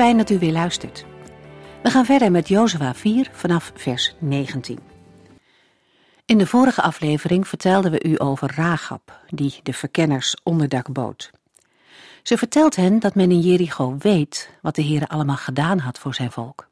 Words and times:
Fijn 0.00 0.16
dat 0.16 0.30
u 0.30 0.38
weer 0.38 0.52
luistert. 0.52 1.04
We 1.82 1.90
gaan 1.90 2.04
verder 2.04 2.30
met 2.30 2.48
Jozua 2.48 2.94
4 2.94 3.30
vanaf 3.32 3.72
vers 3.74 4.14
19. 4.18 4.78
In 6.24 6.38
de 6.38 6.46
vorige 6.46 6.82
aflevering 6.82 7.48
vertelden 7.48 7.90
we 7.90 8.04
u 8.04 8.14
over 8.20 8.52
Rahab, 8.54 9.20
die 9.28 9.60
de 9.62 9.72
verkenners 9.72 10.36
onderdak 10.42 10.92
bood. 10.92 11.30
Ze 12.22 12.38
vertelt 12.38 12.76
hen 12.76 12.98
dat 12.98 13.14
men 13.14 13.30
in 13.30 13.40
Jericho 13.40 13.96
weet 13.98 14.50
wat 14.62 14.74
de 14.74 14.82
Heer 14.82 15.06
allemaal 15.06 15.36
gedaan 15.36 15.78
had 15.78 15.98
voor 15.98 16.14
zijn 16.14 16.30
volk. 16.30 16.68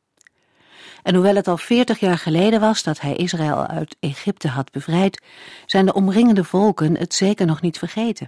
En 1.03 1.15
hoewel 1.15 1.35
het 1.35 1.49
al 1.49 1.59
veertig 1.59 2.01
jaar 2.01 2.19
geleden 2.19 2.61
was 2.61 2.83
dat 2.83 3.01
hij 3.01 3.17
Israël 3.17 3.67
uit 3.67 3.97
Egypte 4.01 4.49
had 4.49 4.73
bevrijd, 4.73 5.23
zijn 5.67 5.87
de 5.87 5.95
omringende 5.95 6.45
volken 6.45 6.99
het 6.99 7.15
zeker 7.15 7.47
nog 7.47 7.61
niet 7.61 7.79
vergeten. 7.79 8.27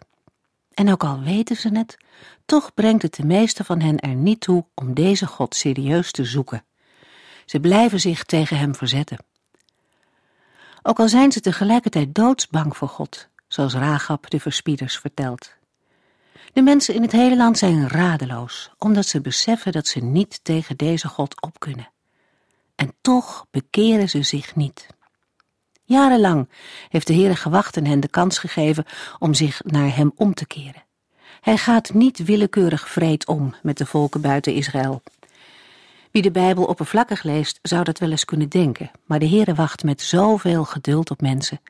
En 0.75 0.93
ook 0.93 1.05
al 1.05 1.21
weten 1.21 1.57
ze 1.57 1.69
het, 1.69 1.97
toch 2.45 2.75
brengt 2.75 3.03
het 3.03 3.15
de 3.15 3.25
meeste 3.25 3.65
van 3.65 3.81
hen 3.81 3.99
er 3.99 4.15
niet 4.15 4.41
toe 4.41 4.65
om 4.75 4.95
deze 4.95 5.27
God 5.27 5.55
serieus 5.55 6.11
te 6.11 6.25
zoeken. 6.25 6.65
Ze 7.45 7.61
blijven 7.61 8.01
zich 8.01 8.25
tegen 8.25 8.59
hem 8.59 8.75
verzetten. 8.75 9.25
Ook 10.83 10.99
al 10.99 11.09
zijn 11.09 11.33
ze 11.33 11.41
tegelijkertijd 11.41 12.15
doodsbang 12.15 12.77
voor 12.77 12.89
God, 12.89 13.29
zoals 13.49 13.75
Ragab 13.75 14.31
de 14.31 14.41
verspieders 14.41 14.99
vertelt. 14.99 15.55
De 16.53 16.63
mensen 16.63 16.95
in 16.95 17.03
het 17.03 17.13
hele 17.13 17.37
land 17.37 17.59
zijn 17.59 17.89
radeloos, 17.89 18.71
omdat 18.79 19.07
ze 19.07 19.21
beseffen 19.21 19.73
dat 19.73 19.87
ze 19.87 20.01
niet 20.01 20.41
tegen 20.43 20.77
deze 20.77 21.09
God 21.09 21.43
op 21.43 21.59
kunnen. 21.59 21.91
En 22.75 22.95
toch 23.01 23.47
bekeren 23.51 24.09
ze 24.09 24.23
zich 24.23 24.57
niet. 24.57 24.87
Jarenlang 25.91 26.49
heeft 26.89 27.07
de 27.07 27.15
Heere 27.15 27.37
gewacht 27.37 27.77
en 27.77 27.87
hen 27.87 28.01
de 28.01 28.09
kans 28.09 28.39
gegeven 28.39 28.85
om 29.19 29.35
zich 29.35 29.61
naar 29.65 29.97
hem 29.97 30.13
om 30.17 30.35
te 30.35 30.47
keren. 30.47 30.85
Hij 31.41 31.57
gaat 31.57 31.95
niet 31.95 32.25
willekeurig 32.25 32.89
vreed 32.89 33.27
om 33.27 33.55
met 33.63 33.79
de 33.79 33.87
volken 33.87 34.21
buiten 34.21 34.55
Israël. 34.55 35.03
Wie 36.11 36.23
de 36.23 36.31
Bijbel 36.31 36.65
oppervlakkig 36.65 37.23
leest, 37.23 37.59
zou 37.63 37.85
dat 37.85 37.99
wel 37.99 38.11
eens 38.11 38.25
kunnen 38.25 38.49
denken, 38.49 38.91
maar 39.05 39.19
de 39.19 39.29
Heere 39.29 39.55
wacht 39.55 39.85
met 39.85 40.03
zoveel 40.03 40.65
geduld 40.65 41.11
op 41.11 41.21
mensen. 41.21 41.61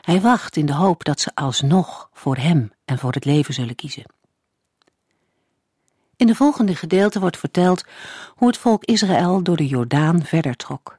Hij 0.00 0.20
wacht 0.20 0.56
in 0.56 0.66
de 0.66 0.74
hoop 0.74 1.04
dat 1.04 1.20
ze 1.20 1.30
alsnog 1.34 2.10
voor 2.12 2.36
hem 2.36 2.72
en 2.84 2.98
voor 2.98 3.12
het 3.12 3.24
leven 3.24 3.54
zullen 3.54 3.74
kiezen. 3.74 4.04
In 6.16 6.26
de 6.26 6.34
volgende 6.34 6.74
gedeelte 6.74 7.20
wordt 7.20 7.38
verteld 7.38 7.84
hoe 8.34 8.48
het 8.48 8.58
volk 8.58 8.84
Israël 8.84 9.42
door 9.42 9.56
de 9.56 9.66
Jordaan 9.66 10.22
verder 10.22 10.56
trok. 10.56 10.98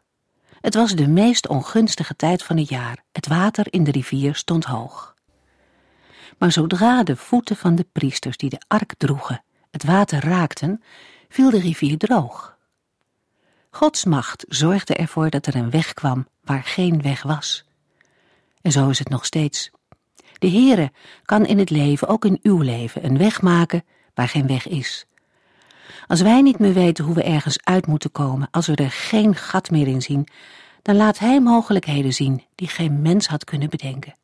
Het 0.62 0.74
was 0.74 0.96
de 0.96 1.08
meest 1.08 1.48
ongunstige 1.48 2.16
tijd 2.16 2.44
van 2.44 2.58
het 2.58 2.70
jaar. 2.70 3.04
Het 3.12 3.28
water 3.28 3.66
in 3.70 3.84
de 3.84 3.92
rivier 3.92 4.36
stond 4.36 4.66
hoog. 4.66 5.16
Maar 6.38 6.52
zodra 6.52 7.04
de 7.04 7.16
voeten 7.16 7.56
van 7.56 7.76
de 7.76 7.86
priesters 7.92 8.38
die 8.38 8.50
de 8.50 8.62
ark 8.68 8.94
droegen 8.98 9.42
het 9.72 9.84
water 9.84 10.20
raakten, 10.20 10.84
viel 11.30 11.50
de 11.50 11.60
rivier 11.60 11.98
droog. 11.98 12.58
Gods 13.70 14.06
macht 14.06 14.46
zorgde 14.48 14.94
ervoor 14.94 15.30
dat 15.30 15.46
er 15.46 15.56
een 15.56 15.70
weg 15.70 15.94
kwam 15.94 16.28
waar 16.44 16.64
geen 16.64 17.02
weg 17.02 17.24
was. 17.24 17.66
En 18.62 18.72
zo 18.72 18.90
is 18.90 19.00
het 19.00 19.10
nog 19.10 19.26
steeds. 19.26 19.72
De 20.40 20.50
Heere 20.50 20.92
kan 21.24 21.46
in 21.46 21.58
het 21.58 21.70
leven, 21.70 22.08
ook 22.08 22.26
in 22.26 22.40
uw 22.42 22.62
leven, 22.62 23.06
een 23.06 23.18
weg 23.18 23.42
maken 23.42 23.86
waar 24.14 24.28
geen 24.28 24.48
weg 24.48 24.68
is. 24.68 25.06
Als 26.08 26.22
wij 26.22 26.42
niet 26.42 26.60
meer 26.60 26.74
weten 26.74 27.06
hoe 27.06 27.16
we 27.16 27.24
ergens 27.24 27.60
uit 27.64 27.88
moeten 27.88 28.12
komen, 28.12 28.48
als 28.52 28.68
we 28.68 28.76
er 28.76 28.92
geen 28.92 29.36
gat 29.36 29.70
meer 29.70 29.88
in 29.88 30.02
zien, 30.02 30.28
dan 30.82 30.96
laat 30.96 31.20
Hij 31.20 31.40
mogelijkheden 31.42 32.14
zien 32.14 32.44
die 32.56 32.68
geen 32.68 33.02
mens 33.02 33.28
had 33.28 33.44
kunnen 33.44 33.70
bedenken. 33.70 34.16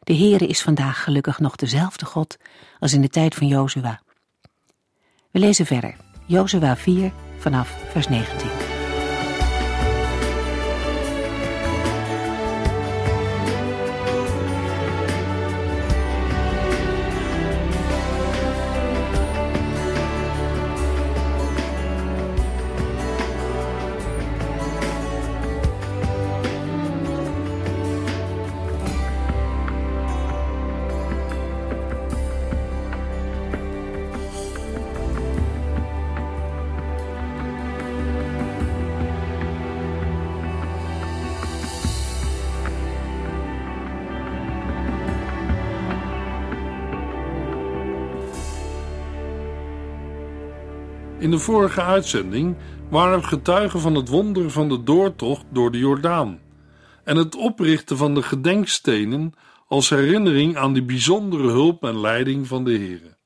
De 0.00 0.16
Heere 0.16 0.46
is 0.46 0.62
vandaag 0.62 1.02
gelukkig 1.02 1.38
nog 1.38 1.56
dezelfde 1.56 2.04
God 2.04 2.36
als 2.78 2.92
in 2.92 3.00
de 3.00 3.08
tijd 3.08 3.34
van 3.34 3.46
Jozua. 3.46 4.00
We 5.30 5.38
lezen 5.38 5.66
verder, 5.66 5.96
Jozua 6.26 6.76
4 6.76 7.12
vanaf 7.38 7.76
vers 7.90 8.08
19. 8.08 8.73
De 51.34 51.40
vorige 51.40 51.82
uitzending 51.82 52.56
waren 52.90 53.24
getuigen 53.24 53.80
van 53.80 53.94
het 53.94 54.08
wonder 54.08 54.50
van 54.50 54.68
de 54.68 54.82
doortocht 54.82 55.44
door 55.50 55.70
de 55.70 55.78
Jordaan 55.78 56.40
en 57.04 57.16
het 57.16 57.36
oprichten 57.36 57.96
van 57.96 58.14
de 58.14 58.22
gedenkstenen 58.22 59.34
als 59.68 59.90
herinnering 59.90 60.56
aan 60.56 60.72
die 60.72 60.82
bijzondere 60.82 61.48
hulp 61.48 61.84
en 61.84 62.00
leiding 62.00 62.46
van 62.46 62.64
de 62.64 62.72
Heer. 62.72 63.16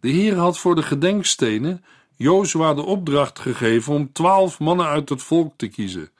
De 0.00 0.08
Heer 0.08 0.36
had 0.36 0.58
voor 0.58 0.74
de 0.74 0.82
gedenkstenen 0.82 1.84
Jozua 2.16 2.74
de 2.74 2.82
opdracht 2.82 3.38
gegeven 3.38 3.92
om 3.92 4.12
twaalf 4.12 4.58
mannen 4.58 4.86
uit 4.86 5.08
het 5.08 5.22
volk 5.22 5.52
te 5.56 5.68
kiezen, 5.68 6.10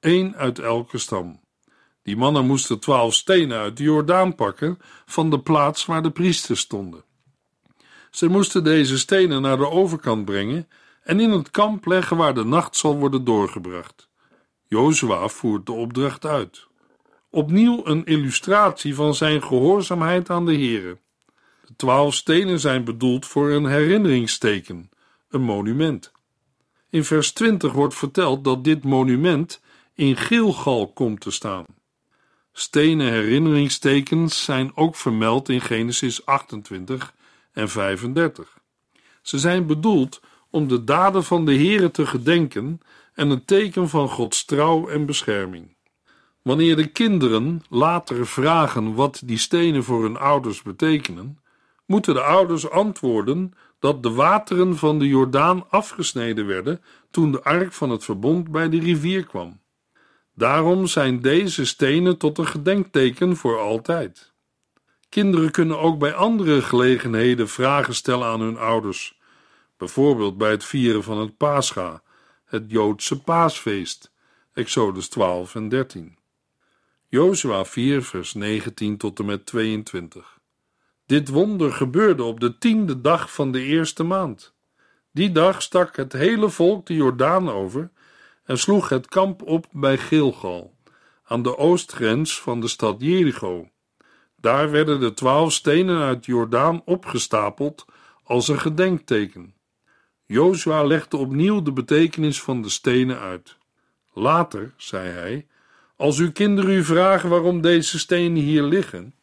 één 0.00 0.36
uit 0.36 0.58
elke 0.58 0.98
stam. 0.98 1.40
Die 2.02 2.16
mannen 2.16 2.46
moesten 2.46 2.78
twaalf 2.80 3.14
stenen 3.14 3.58
uit 3.58 3.76
de 3.76 3.82
Jordaan 3.82 4.34
pakken 4.34 4.78
van 5.06 5.30
de 5.30 5.40
plaats 5.40 5.86
waar 5.86 6.02
de 6.02 6.10
priesters 6.10 6.60
stonden. 6.60 7.04
Ze 8.12 8.28
moesten 8.28 8.64
deze 8.64 8.98
stenen 8.98 9.42
naar 9.42 9.56
de 9.56 9.70
overkant 9.70 10.24
brengen 10.24 10.68
en 11.02 11.20
in 11.20 11.30
het 11.30 11.50
kamp 11.50 11.86
leggen 11.86 12.16
waar 12.16 12.34
de 12.34 12.44
nacht 12.44 12.76
zal 12.76 12.96
worden 12.96 13.24
doorgebracht. 13.24 14.08
Jozua 14.68 15.28
voert 15.28 15.66
de 15.66 15.72
opdracht 15.72 16.26
uit. 16.26 16.66
Opnieuw 17.30 17.86
een 17.86 18.04
illustratie 18.04 18.94
van 18.94 19.14
zijn 19.14 19.42
gehoorzaamheid 19.42 20.30
aan 20.30 20.46
de 20.46 20.52
Here. 20.52 20.98
De 21.66 21.76
twaalf 21.76 22.14
stenen 22.14 22.60
zijn 22.60 22.84
bedoeld 22.84 23.26
voor 23.26 23.50
een 23.50 23.66
herinneringsteken, 23.66 24.90
een 25.28 25.42
monument. 25.42 26.12
In 26.90 27.04
vers 27.04 27.32
20 27.32 27.72
wordt 27.72 27.94
verteld 27.94 28.44
dat 28.44 28.64
dit 28.64 28.84
monument 28.84 29.60
in 29.94 30.16
Gilgal 30.16 30.92
komt 30.92 31.20
te 31.20 31.30
staan. 31.30 31.64
Stenen 32.52 33.12
herinneringstekens 33.12 34.44
zijn 34.44 34.76
ook 34.76 34.96
vermeld 34.96 35.48
in 35.48 35.60
Genesis 35.60 36.26
28 36.26 37.14
en 37.52 37.68
35. 37.68 38.58
Ze 39.22 39.38
zijn 39.38 39.66
bedoeld 39.66 40.20
om 40.50 40.68
de 40.68 40.84
daden 40.84 41.24
van 41.24 41.44
de 41.44 41.54
Heere 41.54 41.90
te 41.90 42.06
gedenken 42.06 42.80
en 43.14 43.30
een 43.30 43.44
teken 43.44 43.88
van 43.88 44.08
Gods 44.08 44.44
trouw 44.44 44.88
en 44.88 45.06
bescherming. 45.06 45.76
Wanneer 46.42 46.76
de 46.76 46.86
kinderen 46.86 47.62
later 47.68 48.26
vragen 48.26 48.94
wat 48.94 49.22
die 49.24 49.38
stenen 49.38 49.84
voor 49.84 50.02
hun 50.02 50.16
ouders 50.16 50.62
betekenen, 50.62 51.38
moeten 51.86 52.14
de 52.14 52.22
ouders 52.22 52.70
antwoorden 52.70 53.52
dat 53.78 54.02
de 54.02 54.10
wateren 54.10 54.76
van 54.76 54.98
de 54.98 55.06
Jordaan 55.06 55.70
afgesneden 55.70 56.46
werden 56.46 56.80
toen 57.10 57.32
de 57.32 57.42
ark 57.42 57.72
van 57.72 57.90
het 57.90 58.04
verbond 58.04 58.50
bij 58.50 58.68
de 58.68 58.78
rivier 58.78 59.24
kwam. 59.24 59.60
Daarom 60.34 60.86
zijn 60.86 61.20
deze 61.20 61.64
stenen 61.64 62.18
tot 62.18 62.38
een 62.38 62.46
gedenkteken 62.46 63.36
voor 63.36 63.58
altijd. 63.58 64.31
Kinderen 65.12 65.50
kunnen 65.50 65.78
ook 65.78 65.98
bij 65.98 66.14
andere 66.14 66.62
gelegenheden 66.62 67.48
vragen 67.48 67.94
stellen 67.94 68.26
aan 68.26 68.40
hun 68.40 68.58
ouders, 68.58 69.18
bijvoorbeeld 69.76 70.38
bij 70.38 70.50
het 70.50 70.64
vieren 70.64 71.02
van 71.02 71.18
het 71.18 71.36
Pascha, 71.36 72.02
het 72.44 72.64
Joodse 72.66 73.22
paasfeest, 73.22 74.12
Exodus 74.52 75.08
12 75.08 75.54
en 75.54 75.68
13. 75.68 76.18
Jozua 77.08 77.64
4, 77.64 78.02
vers 78.02 78.34
19 78.34 78.96
tot 78.96 79.18
en 79.18 79.24
met 79.24 79.46
22. 79.46 80.38
Dit 81.06 81.28
wonder 81.28 81.72
gebeurde 81.72 82.22
op 82.22 82.40
de 82.40 82.58
tiende 82.58 83.00
dag 83.00 83.32
van 83.32 83.52
de 83.52 83.62
eerste 83.62 84.02
maand. 84.02 84.54
Die 85.10 85.32
dag 85.32 85.62
stak 85.62 85.96
het 85.96 86.12
hele 86.12 86.50
volk 86.50 86.86
de 86.86 86.94
Jordaan 86.94 87.50
over 87.50 87.90
en 88.44 88.58
sloeg 88.58 88.88
het 88.88 89.08
kamp 89.08 89.42
op 89.42 89.66
bij 89.70 89.98
Gilgal, 89.98 90.74
aan 91.24 91.42
de 91.42 91.56
oostgrens 91.56 92.40
van 92.40 92.60
de 92.60 92.68
stad 92.68 92.96
Jericho. 92.98 93.66
Daar 94.42 94.70
werden 94.70 95.00
de 95.00 95.14
twaalf 95.14 95.52
stenen 95.52 96.00
uit 96.00 96.26
Jordaan 96.26 96.82
opgestapeld 96.84 97.84
als 98.24 98.48
een 98.48 98.60
gedenkteken. 98.60 99.54
Jozua 100.26 100.84
legde 100.84 101.16
opnieuw 101.16 101.62
de 101.62 101.72
betekenis 101.72 102.42
van 102.42 102.62
de 102.62 102.68
stenen 102.68 103.18
uit. 103.18 103.56
Later, 104.12 104.74
zei 104.76 105.08
hij, 105.08 105.46
als 105.96 106.18
uw 106.18 106.32
kinderen 106.32 106.70
u 106.70 106.84
vragen 106.84 107.28
waarom 107.28 107.60
deze 107.60 107.98
stenen 107.98 108.42
hier 108.42 108.62
liggen 108.62 109.14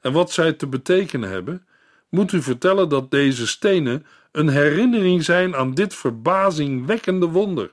en 0.00 0.12
wat 0.12 0.32
zij 0.32 0.52
te 0.52 0.66
betekenen 0.66 1.30
hebben, 1.30 1.66
moet 2.08 2.32
u 2.32 2.42
vertellen 2.42 2.88
dat 2.88 3.10
deze 3.10 3.46
stenen 3.46 4.06
een 4.32 4.48
herinnering 4.48 5.24
zijn 5.24 5.56
aan 5.56 5.74
dit 5.74 5.94
verbazingwekkende 5.94 7.26
wonder, 7.26 7.72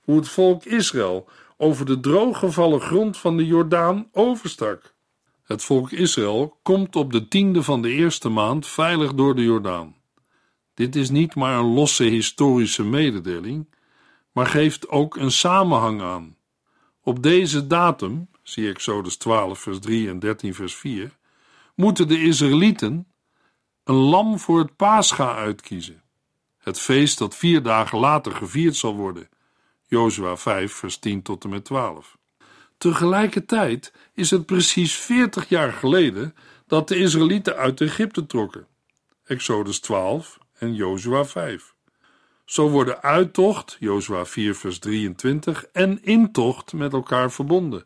hoe 0.00 0.16
het 0.16 0.28
volk 0.28 0.64
Israël 0.64 1.28
over 1.56 1.86
de 1.86 2.00
drooggevallen 2.00 2.80
grond 2.80 3.18
van 3.18 3.36
de 3.36 3.46
Jordaan 3.46 4.08
overstak. 4.12 4.93
Het 5.54 5.64
volk 5.64 5.90
Israël 5.90 6.58
komt 6.62 6.96
op 6.96 7.12
de 7.12 7.28
tiende 7.28 7.62
van 7.62 7.82
de 7.82 7.90
eerste 7.90 8.28
maand 8.28 8.66
veilig 8.66 9.14
door 9.14 9.34
de 9.34 9.42
Jordaan. 9.42 9.96
Dit 10.74 10.96
is 10.96 11.10
niet 11.10 11.34
maar 11.34 11.58
een 11.58 11.74
losse 11.74 12.04
historische 12.04 12.84
mededeling, 12.84 13.74
maar 14.32 14.46
geeft 14.46 14.88
ook 14.88 15.16
een 15.16 15.30
samenhang 15.30 16.02
aan. 16.02 16.36
Op 17.02 17.22
deze 17.22 17.66
datum, 17.66 18.28
zie 18.42 18.68
Exodus 18.68 19.16
12 19.16 19.58
vers 19.58 19.78
3 19.78 20.08
en 20.08 20.18
13 20.18 20.54
vers 20.54 20.74
4, 20.74 21.16
moeten 21.74 22.08
de 22.08 22.22
Israëlieten 22.22 23.06
een 23.84 23.94
lam 23.94 24.38
voor 24.38 24.58
het 24.58 24.76
Pascha 24.76 25.34
uitkiezen. 25.34 26.02
Het 26.58 26.80
feest 26.80 27.18
dat 27.18 27.36
vier 27.36 27.62
dagen 27.62 27.98
later 27.98 28.32
gevierd 28.32 28.76
zal 28.76 28.94
worden. 28.94 29.28
Jozua 29.86 30.36
5 30.36 30.72
vers 30.72 30.98
10 30.98 31.22
tot 31.22 31.44
en 31.44 31.50
met 31.50 31.64
12. 31.64 32.16
Tegelijkertijd 32.78 33.92
is 34.14 34.30
het 34.30 34.46
precies 34.46 34.94
40 34.94 35.48
jaar 35.48 35.72
geleden 35.72 36.34
dat 36.66 36.88
de 36.88 36.96
Israëlieten 36.96 37.56
uit 37.56 37.80
Egypte 37.80 38.26
trokken. 38.26 38.66
Exodus 39.24 39.80
12 39.80 40.38
en 40.58 40.74
Jozua 40.74 41.24
5. 41.24 41.74
Zo 42.44 42.68
worden 42.68 43.02
uittocht, 43.02 43.76
Jozua 43.80 44.24
4 44.24 44.54
vers 44.54 44.78
23, 44.78 45.64
en 45.72 46.02
intocht 46.02 46.72
met 46.72 46.92
elkaar 46.92 47.32
verbonden. 47.32 47.84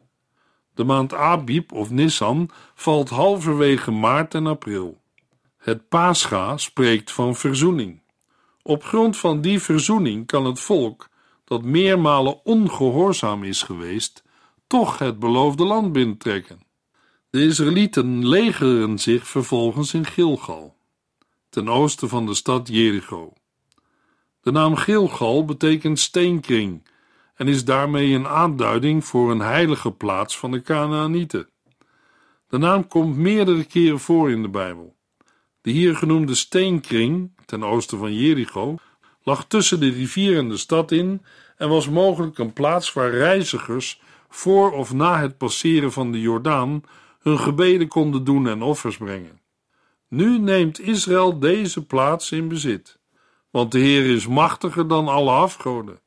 De 0.74 0.84
maand 0.84 1.14
Abib 1.14 1.72
of 1.72 1.90
Nissan 1.90 2.50
valt 2.74 3.08
halverwege 3.08 3.90
maart 3.90 4.34
en 4.34 4.46
april. 4.46 5.00
Het 5.56 5.88
Pascha 5.88 6.56
spreekt 6.56 7.12
van 7.12 7.36
verzoening. 7.36 8.00
Op 8.62 8.84
grond 8.84 9.16
van 9.16 9.40
die 9.40 9.60
verzoening 9.60 10.26
kan 10.26 10.44
het 10.44 10.60
volk, 10.60 11.08
dat 11.44 11.62
meermalen 11.62 12.44
ongehoorzaam 12.44 13.44
is 13.44 13.62
geweest, 13.62 14.22
toch 14.68 14.98
het 14.98 15.18
beloofde 15.18 15.64
land 15.64 15.92
binnentrekken. 15.92 16.60
De 17.30 17.44
Israëlieten 17.44 18.28
legeren 18.28 18.98
zich 18.98 19.26
vervolgens 19.26 19.94
in 19.94 20.06
Gilgal, 20.06 20.76
ten 21.48 21.68
oosten 21.68 22.08
van 22.08 22.26
de 22.26 22.34
stad 22.34 22.68
Jericho. 22.68 23.32
De 24.40 24.50
naam 24.50 24.76
Gilgal 24.76 25.44
betekent 25.44 25.98
steenkring 25.98 26.88
en 27.34 27.48
is 27.48 27.64
daarmee 27.64 28.14
een 28.14 28.26
aanduiding 28.26 29.04
voor 29.04 29.30
een 29.30 29.40
heilige 29.40 29.90
plaats 29.90 30.38
van 30.38 30.50
de 30.50 30.62
Canaanieten. 30.62 31.48
De 32.48 32.58
naam 32.58 32.88
komt 32.88 33.16
meerdere 33.16 33.64
keren 33.64 34.00
voor 34.00 34.30
in 34.30 34.42
de 34.42 34.48
Bijbel. 34.48 34.96
De 35.60 35.70
hier 35.70 35.96
genoemde 35.96 36.34
steenkring, 36.34 37.30
ten 37.44 37.64
oosten 37.64 37.98
van 37.98 38.14
Jericho, 38.14 38.76
lag 39.22 39.46
tussen 39.46 39.80
de 39.80 39.90
rivier 39.90 40.38
en 40.38 40.48
de 40.48 40.56
stad 40.56 40.92
in 40.92 41.22
en 41.56 41.68
was 41.68 41.88
mogelijk 41.88 42.38
een 42.38 42.52
plaats 42.52 42.92
waar 42.92 43.10
reizigers 43.10 44.00
voor 44.28 44.72
of 44.72 44.92
na 44.92 45.20
het 45.20 45.38
passeren 45.38 45.92
van 45.92 46.12
de 46.12 46.20
Jordaan 46.20 46.82
hun 47.20 47.38
gebeden 47.38 47.88
konden 47.88 48.24
doen 48.24 48.48
en 48.48 48.62
offers 48.62 48.96
brengen. 48.96 49.40
Nu 50.08 50.38
neemt 50.38 50.80
Israël 50.80 51.38
deze 51.38 51.86
plaats 51.86 52.32
in 52.32 52.48
bezit, 52.48 52.98
want 53.50 53.72
de 53.72 53.78
Heer 53.78 54.14
is 54.14 54.26
machtiger 54.26 54.88
dan 54.88 55.08
alle 55.08 55.30
afgoden. 55.30 56.00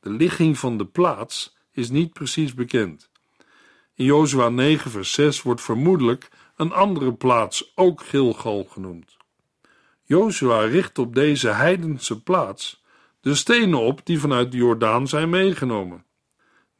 De 0.00 0.10
ligging 0.10 0.58
van 0.58 0.78
de 0.78 0.86
plaats 0.86 1.56
is 1.72 1.90
niet 1.90 2.12
precies 2.12 2.54
bekend. 2.54 3.10
In 3.94 4.04
Jozua 4.04 4.48
9 4.48 4.90
vers 4.90 5.12
6 5.12 5.42
wordt 5.42 5.60
vermoedelijk 5.60 6.28
een 6.56 6.72
andere 6.72 7.12
plaats 7.12 7.72
ook 7.74 8.02
Gilgal 8.02 8.64
genoemd. 8.64 9.16
Jozua 10.02 10.60
richt 10.60 10.98
op 10.98 11.14
deze 11.14 11.48
heidense 11.48 12.22
plaats 12.22 12.82
de 13.20 13.34
stenen 13.34 13.78
op 13.78 14.00
die 14.06 14.20
vanuit 14.20 14.50
de 14.50 14.56
Jordaan 14.56 15.08
zijn 15.08 15.30
meegenomen. 15.30 16.04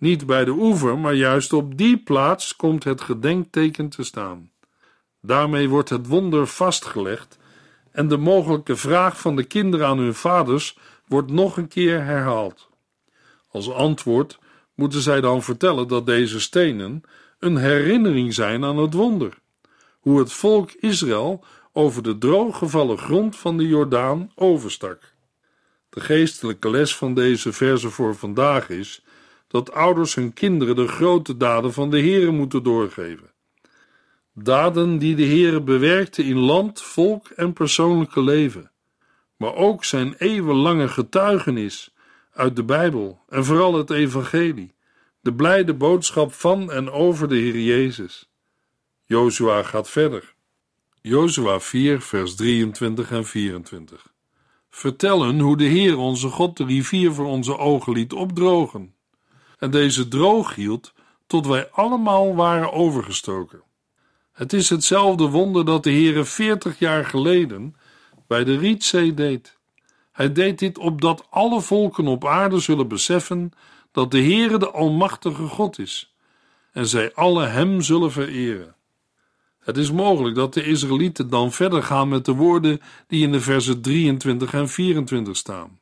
Niet 0.03 0.27
bij 0.27 0.45
de 0.45 0.51
oever, 0.51 0.99
maar 0.99 1.15
juist 1.15 1.53
op 1.53 1.77
die 1.79 1.99
plaats 1.99 2.57
komt 2.57 2.85
het 2.85 3.01
gedenkteken 3.01 3.89
te 3.89 4.03
staan. 4.03 4.51
Daarmee 5.21 5.69
wordt 5.69 5.89
het 5.89 6.07
wonder 6.07 6.47
vastgelegd 6.47 7.39
en 7.91 8.09
de 8.09 8.17
mogelijke 8.17 8.77
vraag 8.77 9.21
van 9.21 9.37
de 9.37 9.45
kinderen 9.45 9.87
aan 9.87 9.99
hun 9.99 10.15
vaders 10.15 10.79
wordt 11.07 11.31
nog 11.31 11.57
een 11.57 11.69
keer 11.69 12.05
herhaald. 12.05 12.69
Als 13.51 13.71
antwoord 13.71 14.39
moeten 14.75 15.01
zij 15.01 15.21
dan 15.21 15.43
vertellen 15.43 15.89
dat 15.89 16.07
deze 16.07 16.41
stenen 16.41 17.03
een 17.39 17.57
herinnering 17.57 18.35
zijn 18.35 18.65
aan 18.65 18.79
het 18.79 18.95
wonder, 18.95 19.39
hoe 20.01 20.19
het 20.19 20.33
volk 20.33 20.73
Israël 20.73 21.45
over 21.73 22.03
de 22.03 22.19
drooggevallen 22.19 22.99
grond 22.99 23.37
van 23.37 23.57
de 23.57 23.67
Jordaan 23.69 24.33
overstak. 24.35 25.15
De 25.89 26.01
geestelijke 26.01 26.71
les 26.71 26.97
van 26.97 27.15
deze 27.15 27.53
verse 27.53 27.91
voor 27.91 28.17
vandaag 28.17 28.69
is 28.69 29.03
dat 29.53 29.73
ouders 29.73 30.15
hun 30.15 30.33
kinderen 30.33 30.77
de 30.77 30.89
grote 30.89 31.37
daden 31.37 31.73
van 31.73 31.91
de 31.91 32.01
Heere 32.01 32.31
moeten 32.31 32.63
doorgeven. 32.63 33.31
Daden 34.35 34.99
die 34.99 35.15
de 35.15 35.25
Heere 35.25 35.61
bewerkte 35.61 36.25
in 36.25 36.39
land, 36.39 36.83
volk 36.83 37.29
en 37.29 37.53
persoonlijke 37.53 38.23
leven, 38.23 38.71
maar 39.37 39.55
ook 39.55 39.85
zijn 39.85 40.15
eeuwenlange 40.19 40.89
getuigenis 40.89 41.95
uit 42.33 42.57
de 42.57 42.65
Bijbel 42.65 43.21
en 43.29 43.45
vooral 43.45 43.75
het 43.75 43.91
Evangelie, 43.91 44.75
de 45.21 45.35
blijde 45.35 45.75
boodschap 45.75 46.33
van 46.33 46.73
en 46.73 46.91
over 46.91 47.29
de 47.29 47.37
Heer 47.37 47.61
Jezus. 47.61 48.31
Jozua 49.05 49.63
gaat 49.63 49.91
verder. 49.91 50.35
Jozua 51.03 51.61
4, 51.61 52.01
vers 52.01 52.35
23 52.35 53.11
en 53.11 53.25
24. 53.25 54.13
Vertellen 54.71 55.39
hoe 55.39 55.57
de 55.57 55.65
Heer 55.65 55.99
onze 55.99 56.29
God 56.29 56.57
de 56.57 56.65
rivier 56.65 57.13
voor 57.13 57.27
onze 57.27 57.59
ogen 57.59 57.93
liet 57.93 58.13
opdrogen 58.13 58.95
en 59.63 59.71
deze 59.71 60.09
droog 60.09 60.55
hield 60.55 60.93
tot 61.27 61.47
wij 61.47 61.71
allemaal 61.71 62.35
waren 62.35 62.73
overgestoken. 62.73 63.63
Het 64.33 64.53
is 64.53 64.71
hetzelfde 64.71 65.29
wonder 65.29 65.65
dat 65.65 65.85
de 65.85 65.91
Heere 65.91 66.25
veertig 66.25 66.79
jaar 66.79 67.05
geleden 67.05 67.77
bij 68.27 68.45
de 68.45 68.57
Rietzee 68.57 69.15
deed. 69.15 69.59
Hij 70.13 70.33
deed 70.33 70.59
dit 70.59 70.79
opdat 70.79 71.27
alle 71.31 71.61
volken 71.61 72.07
op 72.07 72.27
aarde 72.27 72.59
zullen 72.59 72.89
beseffen 72.89 73.53
dat 73.93 74.11
de 74.11 74.23
Heere 74.23 74.59
de 74.59 74.71
Almachtige 74.71 75.47
God 75.47 75.79
is 75.79 76.15
en 76.73 76.87
zij 76.87 77.15
alle 77.15 77.47
Hem 77.47 77.81
zullen 77.81 78.13
vereren. 78.13 78.75
Het 79.59 79.77
is 79.77 79.93
mogelijk 79.93 80.35
dat 80.35 80.55
de 80.55 80.65
Israëlieten 80.65 81.31
dan 81.31 81.53
verder 81.53 81.83
gaan 81.83 82.09
met 82.09 82.25
de 82.25 82.33
woorden 82.33 82.81
die 83.07 83.23
in 83.23 83.33
de 83.33 83.41
versen 83.41 83.83
23 83.83 84.55
en 84.55 84.69
24 84.69 85.37
staan. 85.37 85.81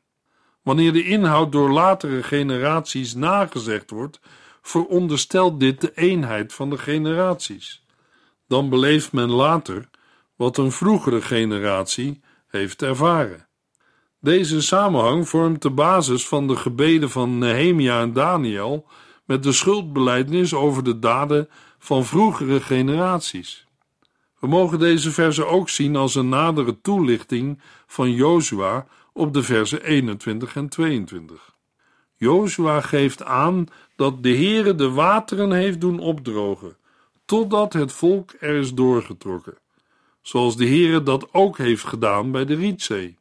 Wanneer 0.63 0.93
de 0.93 1.03
inhoud 1.03 1.51
door 1.51 1.71
latere 1.71 2.23
generaties 2.23 3.13
nagezegd 3.13 3.89
wordt, 3.89 4.19
veronderstelt 4.61 5.59
dit 5.59 5.81
de 5.81 5.91
eenheid 5.95 6.53
van 6.53 6.69
de 6.69 6.77
generaties. 6.77 7.85
Dan 8.47 8.69
beleeft 8.69 9.11
men 9.11 9.29
later 9.29 9.89
wat 10.35 10.57
een 10.57 10.71
vroegere 10.71 11.21
generatie 11.21 12.21
heeft 12.47 12.81
ervaren. 12.81 13.47
Deze 14.19 14.61
samenhang 14.61 15.29
vormt 15.29 15.61
de 15.61 15.69
basis 15.69 16.27
van 16.27 16.47
de 16.47 16.55
gebeden 16.55 17.09
van 17.09 17.37
Nehemia 17.37 18.01
en 18.01 18.13
Daniel 18.13 18.87
met 19.25 19.43
de 19.43 19.51
schuldbeleidnis 19.51 20.53
over 20.53 20.83
de 20.83 20.99
daden 20.99 21.49
van 21.79 22.05
vroegere 22.05 22.61
generaties. 22.61 23.65
We 24.39 24.47
mogen 24.47 24.79
deze 24.79 25.11
verse 25.11 25.45
ook 25.45 25.69
zien 25.69 25.95
als 25.95 26.15
een 26.15 26.29
nadere 26.29 26.81
toelichting 26.81 27.61
van 27.87 28.11
Jozua 28.11 28.87
op 29.13 29.33
de 29.33 29.43
versen 29.43 29.83
21 29.83 30.55
en 30.55 30.69
22. 30.69 31.55
Jozua 32.15 32.81
geeft 32.81 33.23
aan 33.23 33.67
dat 33.95 34.23
de 34.23 34.35
Heere 34.35 34.75
de 34.75 34.89
wateren 34.89 35.51
heeft 35.51 35.81
doen 35.81 35.99
opdrogen, 35.99 36.77
totdat 37.25 37.73
het 37.73 37.91
volk 37.91 38.33
er 38.39 38.55
is 38.55 38.73
doorgetrokken, 38.73 39.57
zoals 40.21 40.57
de 40.57 40.65
Heere 40.65 41.03
dat 41.03 41.33
ook 41.33 41.57
heeft 41.57 41.83
gedaan 41.83 42.31
bij 42.31 42.45
de 42.45 42.55
Rietzee. 42.55 43.17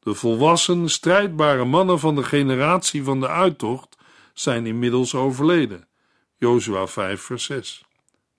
De 0.00 0.14
volwassen, 0.14 0.88
strijdbare 0.88 1.64
mannen 1.64 1.98
van 1.98 2.14
de 2.14 2.22
generatie 2.22 3.04
van 3.04 3.20
de 3.20 3.28
uittocht 3.28 3.96
zijn 4.32 4.66
inmiddels 4.66 5.14
overleden. 5.14 5.88
Jozua 6.36 6.86
5 6.86 7.20
vers 7.20 7.44
6. 7.44 7.84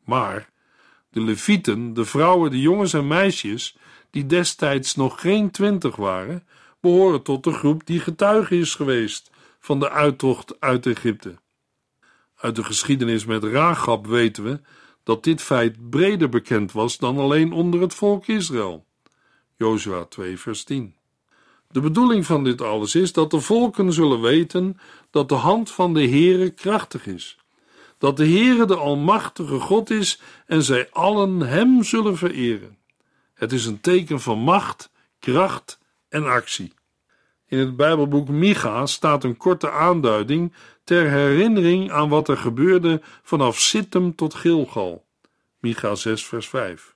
Maar 0.03 0.49
de 1.09 1.21
levieten, 1.21 1.93
de 1.93 2.05
vrouwen, 2.05 2.51
de 2.51 2.61
jongens 2.61 2.93
en 2.93 3.07
meisjes, 3.07 3.77
die 4.09 4.25
destijds 4.25 4.95
nog 4.95 5.21
geen 5.21 5.51
twintig 5.51 5.95
waren, 5.95 6.47
behoren 6.85 7.21
tot 7.21 7.43
de 7.43 7.51
groep 7.51 7.85
die 7.85 7.99
getuige 7.99 8.57
is 8.57 8.75
geweest 8.75 9.31
van 9.59 9.79
de 9.79 9.89
uittocht 9.89 10.55
uit 10.59 10.85
Egypte. 10.85 11.35
Uit 12.35 12.55
de 12.55 12.63
geschiedenis 12.63 13.25
met 13.25 13.43
Ragab 13.43 14.07
weten 14.07 14.43
we 14.43 14.59
dat 15.03 15.23
dit 15.23 15.41
feit 15.41 15.89
breder 15.89 16.29
bekend 16.29 16.71
was 16.71 16.97
dan 16.97 17.17
alleen 17.17 17.53
onder 17.53 17.81
het 17.81 17.93
volk 17.93 18.27
Israël. 18.27 18.85
Jozua 19.55 20.03
2 20.03 20.39
vers 20.39 20.63
10. 20.63 20.95
De 21.67 21.81
bedoeling 21.81 22.25
van 22.25 22.43
dit 22.43 22.61
alles 22.61 22.95
is 22.95 23.13
dat 23.13 23.31
de 23.31 23.39
volken 23.39 23.93
zullen 23.93 24.21
weten 24.21 24.79
dat 25.09 25.29
de 25.29 25.35
hand 25.35 25.71
van 25.71 25.93
de 25.93 26.07
Heere 26.07 26.49
krachtig 26.49 27.07
is, 27.07 27.37
dat 27.97 28.17
de 28.17 28.27
Heere 28.27 28.65
de 28.65 28.75
Almachtige 28.75 29.59
God 29.59 29.89
is 29.89 30.21
en 30.45 30.63
zij 30.63 30.89
allen 30.91 31.39
Hem 31.39 31.83
zullen 31.83 32.17
vereren. 32.17 32.77
Het 33.33 33.51
is 33.51 33.65
een 33.65 33.81
teken 33.81 34.21
van 34.21 34.39
macht, 34.39 34.91
kracht 35.19 35.79
actie. 36.23 36.73
In 37.47 37.57
het 37.57 37.75
Bijbelboek 37.75 38.27
Micha 38.27 38.85
staat 38.85 39.23
een 39.23 39.37
korte 39.37 39.71
aanduiding 39.71 40.53
ter 40.83 41.09
herinnering 41.09 41.91
aan 41.91 42.09
wat 42.09 42.27
er 42.27 42.37
gebeurde 42.37 43.01
vanaf 43.23 43.59
Sittem 43.59 44.15
tot 44.15 44.33
Gilgal. 44.33 45.05
Micha 45.59 45.95
6 45.95 46.25
vers 46.25 46.49
5. 46.49 46.95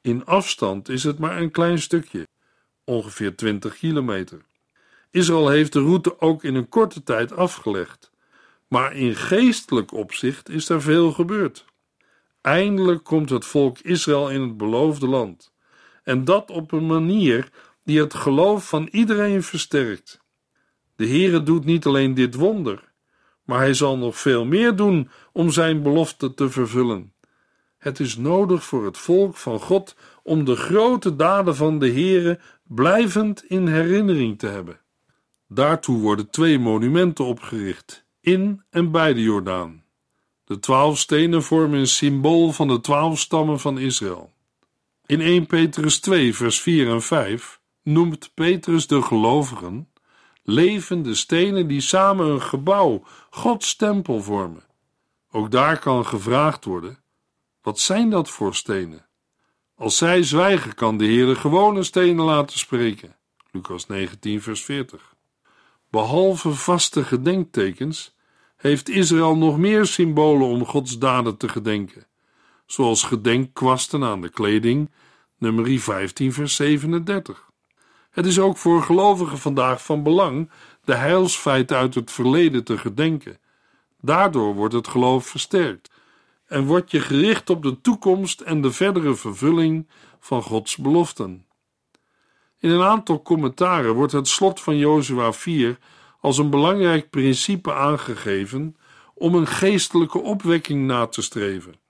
In 0.00 0.24
afstand 0.24 0.88
is 0.88 1.04
het 1.04 1.18
maar 1.18 1.40
een 1.40 1.50
klein 1.50 1.78
stukje, 1.78 2.26
ongeveer 2.84 3.36
20 3.36 3.76
kilometer. 3.78 4.40
Israël 5.10 5.48
heeft 5.48 5.72
de 5.72 5.80
route 5.80 6.20
ook 6.20 6.44
in 6.44 6.54
een 6.54 6.68
korte 6.68 7.02
tijd 7.02 7.32
afgelegd, 7.32 8.10
maar 8.68 8.96
in 8.96 9.14
geestelijk 9.14 9.92
opzicht 9.92 10.48
is 10.48 10.68
er 10.68 10.82
veel 10.82 11.12
gebeurd. 11.12 11.64
Eindelijk 12.40 13.04
komt 13.04 13.30
het 13.30 13.44
volk 13.44 13.78
Israël 13.78 14.30
in 14.30 14.40
het 14.40 14.56
beloofde 14.56 15.06
land, 15.06 15.52
en 16.02 16.24
dat 16.24 16.50
op 16.50 16.72
een 16.72 16.86
manier 16.86 17.48
die 17.84 18.00
het 18.00 18.14
geloof 18.14 18.68
van 18.68 18.88
iedereen 18.90 19.42
versterkt. 19.42 20.20
De 20.96 21.08
Heere 21.08 21.42
doet 21.42 21.64
niet 21.64 21.86
alleen 21.86 22.14
dit 22.14 22.34
wonder, 22.34 22.92
maar 23.44 23.58
hij 23.58 23.74
zal 23.74 23.98
nog 23.98 24.18
veel 24.18 24.44
meer 24.44 24.76
doen 24.76 25.10
om 25.32 25.50
zijn 25.50 25.82
belofte 25.82 26.34
te 26.34 26.50
vervullen. 26.50 27.12
Het 27.78 28.00
is 28.00 28.16
nodig 28.16 28.64
voor 28.64 28.84
het 28.84 28.98
volk 28.98 29.36
van 29.36 29.60
God 29.60 29.96
om 30.22 30.44
de 30.44 30.56
grote 30.56 31.16
daden 31.16 31.56
van 31.56 31.78
de 31.78 31.90
Heere 31.90 32.38
blijvend 32.62 33.44
in 33.44 33.66
herinnering 33.66 34.38
te 34.38 34.46
hebben. 34.46 34.80
Daartoe 35.48 36.00
worden 36.00 36.30
twee 36.30 36.58
monumenten 36.58 37.24
opgericht, 37.24 38.04
in 38.20 38.62
en 38.70 38.90
bij 38.90 39.14
de 39.14 39.22
Jordaan. 39.22 39.84
De 40.44 40.58
twaalf 40.58 40.98
stenen 40.98 41.42
vormen 41.42 41.78
een 41.78 41.86
symbool 41.86 42.52
van 42.52 42.68
de 42.68 42.80
twaalf 42.80 43.18
stammen 43.18 43.60
van 43.60 43.78
Israël. 43.78 44.32
In 45.06 45.20
1 45.20 45.46
Petrus 45.46 46.00
2, 46.00 46.34
vers 46.34 46.60
4 46.60 46.88
en 46.88 47.02
5 47.02 47.60
noemt 47.82 48.34
Petrus 48.34 48.86
de 48.86 49.02
gelovigen 49.02 49.92
levende 50.42 51.14
stenen 51.14 51.66
die 51.66 51.80
samen 51.80 52.26
een 52.26 52.42
gebouw, 52.42 53.02
Gods 53.30 53.76
tempel 53.76 54.22
vormen. 54.22 54.64
Ook 55.30 55.50
daar 55.50 55.78
kan 55.78 56.06
gevraagd 56.06 56.64
worden: 56.64 57.02
wat 57.62 57.78
zijn 57.78 58.10
dat 58.10 58.30
voor 58.30 58.54
stenen? 58.54 59.06
Als 59.74 59.96
zij 59.96 60.22
zwijgen, 60.22 60.74
kan 60.74 60.96
de 60.96 61.04
Heer 61.04 61.36
gewone 61.36 61.82
stenen 61.82 62.24
laten 62.24 62.58
spreken. 62.58 63.16
Lucas 63.50 63.86
19, 63.86 64.42
vers 64.42 64.64
40. 64.64 65.14
Behalve 65.90 66.50
vaste 66.50 67.04
gedenktekens 67.04 68.14
heeft 68.56 68.88
Israël 68.88 69.36
nog 69.36 69.58
meer 69.58 69.86
symbolen 69.86 70.46
om 70.46 70.66
Gods 70.66 70.98
daden 70.98 71.36
te 71.36 71.48
gedenken, 71.48 72.06
zoals 72.66 73.02
gedenkkwasten 73.02 74.04
aan 74.04 74.20
de 74.20 74.28
kleding, 74.28 74.90
nummer 75.38 75.80
15, 75.80 76.32
vers 76.32 76.54
37. 76.54 77.51
Het 78.12 78.26
is 78.26 78.38
ook 78.38 78.56
voor 78.56 78.82
gelovigen 78.82 79.38
vandaag 79.38 79.84
van 79.84 80.02
belang 80.02 80.50
de 80.84 80.94
heilsfeiten 80.94 81.76
uit 81.76 81.94
het 81.94 82.10
verleden 82.10 82.64
te 82.64 82.78
gedenken. 82.78 83.38
Daardoor 84.00 84.54
wordt 84.54 84.74
het 84.74 84.88
geloof 84.88 85.26
versterkt 85.26 85.90
en 86.46 86.66
word 86.66 86.90
je 86.90 87.00
gericht 87.00 87.50
op 87.50 87.62
de 87.62 87.80
toekomst 87.80 88.40
en 88.40 88.60
de 88.60 88.72
verdere 88.72 89.14
vervulling 89.14 89.88
van 90.20 90.42
Gods 90.42 90.76
beloften. 90.76 91.46
In 92.58 92.70
een 92.70 92.82
aantal 92.82 93.22
commentaren 93.22 93.94
wordt 93.94 94.12
het 94.12 94.28
slot 94.28 94.60
van 94.60 94.76
Jozua 94.76 95.32
4 95.32 95.78
als 96.20 96.38
een 96.38 96.50
belangrijk 96.50 97.10
principe 97.10 97.74
aangegeven 97.74 98.76
om 99.14 99.34
een 99.34 99.46
geestelijke 99.46 100.18
opwekking 100.18 100.86
na 100.86 101.06
te 101.06 101.22
streven. 101.22 101.80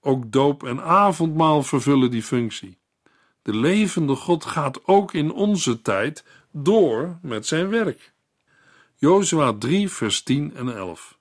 Ook 0.00 0.32
doop 0.32 0.64
en 0.64 0.82
avondmaal 0.82 1.62
vervullen 1.62 2.10
die 2.10 2.22
functie. 2.22 2.81
De 3.42 3.56
levende 3.56 4.14
God 4.14 4.44
gaat 4.44 4.86
ook 4.86 5.12
in 5.14 5.32
onze 5.32 5.82
tijd 5.82 6.24
door 6.50 7.18
met 7.22 7.46
zijn 7.46 7.68
werk. 7.68 8.12
Jozua 8.96 9.52
3 9.52 9.88
vers 9.88 10.22
10 10.22 10.54
en 10.54 10.76
11 10.76 11.18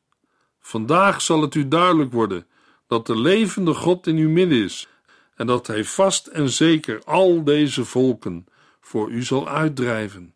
Vandaag 0.60 1.22
zal 1.22 1.42
het 1.42 1.56
u 1.56 1.68
duidelijk 1.68 2.12
worden 2.12 2.48
dat 2.88 3.06
de 3.06 3.18
levende 3.20 3.74
God 3.74 4.08
in 4.08 4.16
uw 4.16 4.30
midden 4.30 4.64
is 4.64 4.88
en 5.36 5.48
dat 5.48 5.68
hij 5.68 5.84
vast 5.84 6.28
en 6.28 6.50
zeker 6.50 7.04
al 7.04 7.44
deze 7.44 7.86
volken 7.86 8.46
voor 8.82 9.10
u 9.10 9.24
zal 9.24 9.50
uitdrijven. 9.50 10.34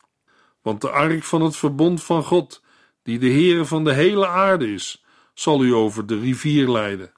Want 0.61 0.81
de 0.81 0.89
ark 0.89 1.23
van 1.23 1.41
het 1.41 1.55
verbond 1.55 2.03
van 2.03 2.23
God, 2.23 2.61
die 3.03 3.19
de 3.19 3.29
Heere 3.29 3.65
van 3.65 3.83
de 3.83 3.93
hele 3.93 4.27
aarde 4.27 4.73
is, 4.73 5.03
zal 5.33 5.63
u 5.63 5.73
over 5.73 6.05
de 6.05 6.19
rivier 6.19 6.69
leiden. 6.69 7.13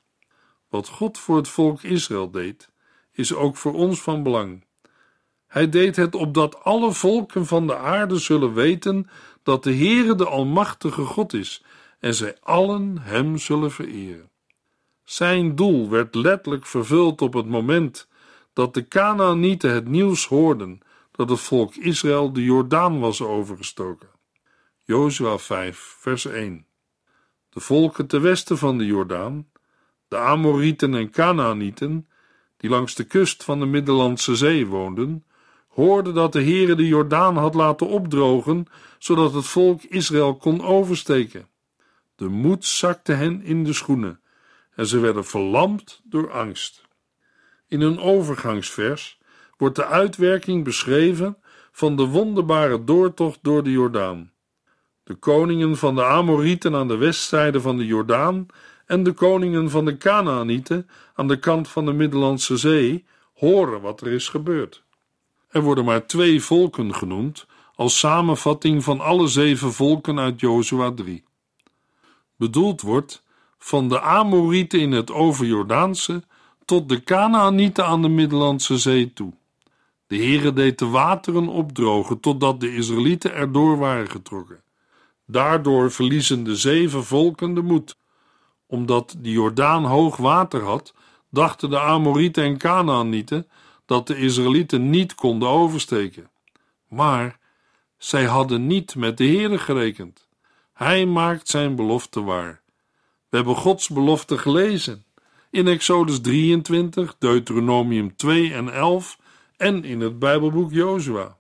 Wat 0.69 0.87
God 0.87 1.17
voor 1.17 1.35
het 1.35 1.47
volk 1.47 1.83
Israël 1.83 2.31
deed, 2.31 2.69
is 3.17 3.33
ook 3.33 3.57
voor 3.57 3.73
ons 3.73 4.01
van 4.01 4.23
belang. 4.23 4.65
Hij 5.47 5.69
deed 5.69 5.95
het 5.95 6.15
opdat 6.15 6.63
alle 6.63 6.91
volken 6.91 7.45
van 7.45 7.67
de 7.67 7.77
aarde 7.77 8.17
zullen 8.17 8.53
weten 8.53 9.09
dat 9.43 9.63
de 9.63 9.73
Heere 9.73 10.15
de 10.15 10.25
Almachtige 10.25 11.05
God 11.05 11.33
is 11.33 11.63
en 11.99 12.13
zij 12.13 12.37
allen 12.41 12.97
Hem 12.97 13.37
zullen 13.37 13.71
vereren. 13.71 14.29
Zijn 15.03 15.55
doel 15.55 15.89
werd 15.89 16.15
letterlijk 16.15 16.65
vervuld 16.65 17.21
op 17.21 17.33
het 17.33 17.47
moment 17.47 18.07
dat 18.53 18.73
de 18.73 18.87
Canaanieten 18.87 19.71
het 19.71 19.87
nieuws 19.87 20.27
hoorden 20.27 20.79
dat 21.11 21.29
het 21.29 21.39
volk 21.39 21.75
Israël 21.75 22.33
de 22.33 22.43
Jordaan 22.43 22.99
was 22.99 23.21
overgestoken. 23.21 24.09
Jozua 24.83 25.37
5, 25.37 25.95
vers 25.99 26.25
1. 26.25 26.65
De 27.49 27.59
volken 27.59 28.07
ten 28.07 28.21
westen 28.21 28.57
van 28.57 28.77
de 28.77 28.85
Jordaan, 28.85 29.47
de 30.07 30.17
Amorieten 30.17 30.93
en 30.95 31.09
Canaanieten, 31.09 32.07
die 32.57 32.69
langs 32.69 32.95
de 32.95 33.03
kust 33.03 33.43
van 33.43 33.59
de 33.59 33.65
Middellandse 33.65 34.35
Zee 34.35 34.67
woonden, 34.67 35.25
hoorden 35.67 36.13
dat 36.13 36.33
de 36.33 36.43
Heere 36.43 36.75
de 36.75 36.87
Jordaan 36.87 37.37
had 37.37 37.53
laten 37.53 37.87
opdrogen, 37.87 38.65
zodat 38.97 39.33
het 39.33 39.45
volk 39.45 39.83
Israël 39.83 40.35
kon 40.35 40.65
oversteken. 40.65 41.47
De 42.15 42.27
moed 42.27 42.65
zakte 42.65 43.11
hen 43.11 43.41
in 43.43 43.63
de 43.63 43.73
schoenen 43.73 44.19
en 44.75 44.87
ze 44.87 44.99
werden 44.99 45.25
verlamd 45.25 46.01
door 46.03 46.31
angst. 46.31 46.85
In 47.67 47.81
een 47.81 47.99
overgangsvers 47.99 49.19
wordt 49.57 49.75
de 49.75 49.85
uitwerking 49.85 50.63
beschreven 50.63 51.37
van 51.71 51.95
de 51.95 52.05
wonderbare 52.05 52.83
doortocht 52.83 53.39
door 53.41 53.63
de 53.63 53.71
Jordaan. 53.71 54.31
De 55.03 55.15
koningen 55.15 55.77
van 55.77 55.95
de 55.95 56.03
Amorieten 56.03 56.75
aan 56.75 56.87
de 56.87 56.97
westzijde 56.97 57.61
van 57.61 57.77
de 57.77 57.85
Jordaan 57.85 58.45
en 58.87 59.03
de 59.03 59.11
koningen 59.11 59.69
van 59.69 59.85
de 59.85 59.97
Canaanieten 59.97 60.89
aan 61.15 61.27
de 61.27 61.39
kant 61.39 61.67
van 61.67 61.85
de 61.85 61.93
Middellandse 61.93 62.57
Zee 62.57 63.05
horen 63.33 63.81
wat 63.81 64.01
er 64.01 64.07
is 64.07 64.29
gebeurd. 64.29 64.83
Er 65.49 65.61
worden 65.61 65.85
maar 65.85 66.05
twee 66.05 66.41
volken 66.41 66.95
genoemd 66.95 67.45
als 67.75 67.99
samenvatting 67.99 68.83
van 68.83 68.99
alle 68.99 69.27
zeven 69.27 69.73
volken 69.73 70.19
uit 70.19 70.39
Jozua 70.39 70.91
3. 70.91 71.23
Bedoeld 72.35 72.81
wordt 72.81 73.23
van 73.57 73.89
de 73.89 74.01
Amorieten 74.01 74.79
in 74.79 74.91
het 74.91 75.11
overjordaanse 75.11 76.23
tot 76.65 76.89
de 76.89 77.03
Canaanieten 77.03 77.85
aan 77.85 78.01
de 78.01 78.09
Middellandse 78.09 78.77
Zee 78.77 79.13
toe. 79.13 79.33
De 80.07 80.15
Heere 80.15 80.53
deed 80.53 80.79
de 80.79 80.87
wateren 80.87 81.47
opdrogen 81.47 82.19
totdat 82.19 82.59
de 82.59 82.73
Israëlieten 82.73 83.33
erdoor 83.33 83.77
waren 83.77 84.09
getrokken. 84.09 84.61
Daardoor 85.25 85.91
verliezen 85.91 86.43
de 86.43 86.55
zeven 86.55 87.03
volken 87.03 87.53
de 87.53 87.61
moed. 87.61 87.97
Omdat 88.67 89.15
de 89.19 89.31
Jordaan 89.31 89.85
hoog 89.85 90.17
water 90.17 90.63
had, 90.63 90.93
dachten 91.29 91.69
de 91.69 91.79
Amorieten 91.79 92.43
en 92.43 92.57
Canaanieten 92.57 93.47
dat 93.85 94.07
de 94.07 94.17
Israëlieten 94.17 94.89
niet 94.89 95.15
konden 95.15 95.49
oversteken. 95.49 96.29
Maar 96.87 97.39
zij 97.97 98.25
hadden 98.25 98.67
niet 98.67 98.95
met 98.95 99.17
de 99.17 99.25
Heere 99.25 99.57
gerekend. 99.57 100.27
Hij 100.73 101.05
maakt 101.05 101.47
zijn 101.47 101.75
belofte 101.75 102.23
waar. 102.23 102.61
We 103.29 103.37
hebben 103.37 103.55
Gods 103.55 103.89
belofte 103.89 104.37
gelezen 104.37 105.05
in 105.49 105.67
Exodus 105.67 106.21
23, 106.21 107.15
Deuteronomium 107.19 108.15
2 108.15 108.53
en 108.53 108.73
11 108.73 109.17
en 109.57 109.83
in 109.83 110.01
het 110.01 110.19
Bijbelboek 110.19 110.71
Jozua. 110.71 111.37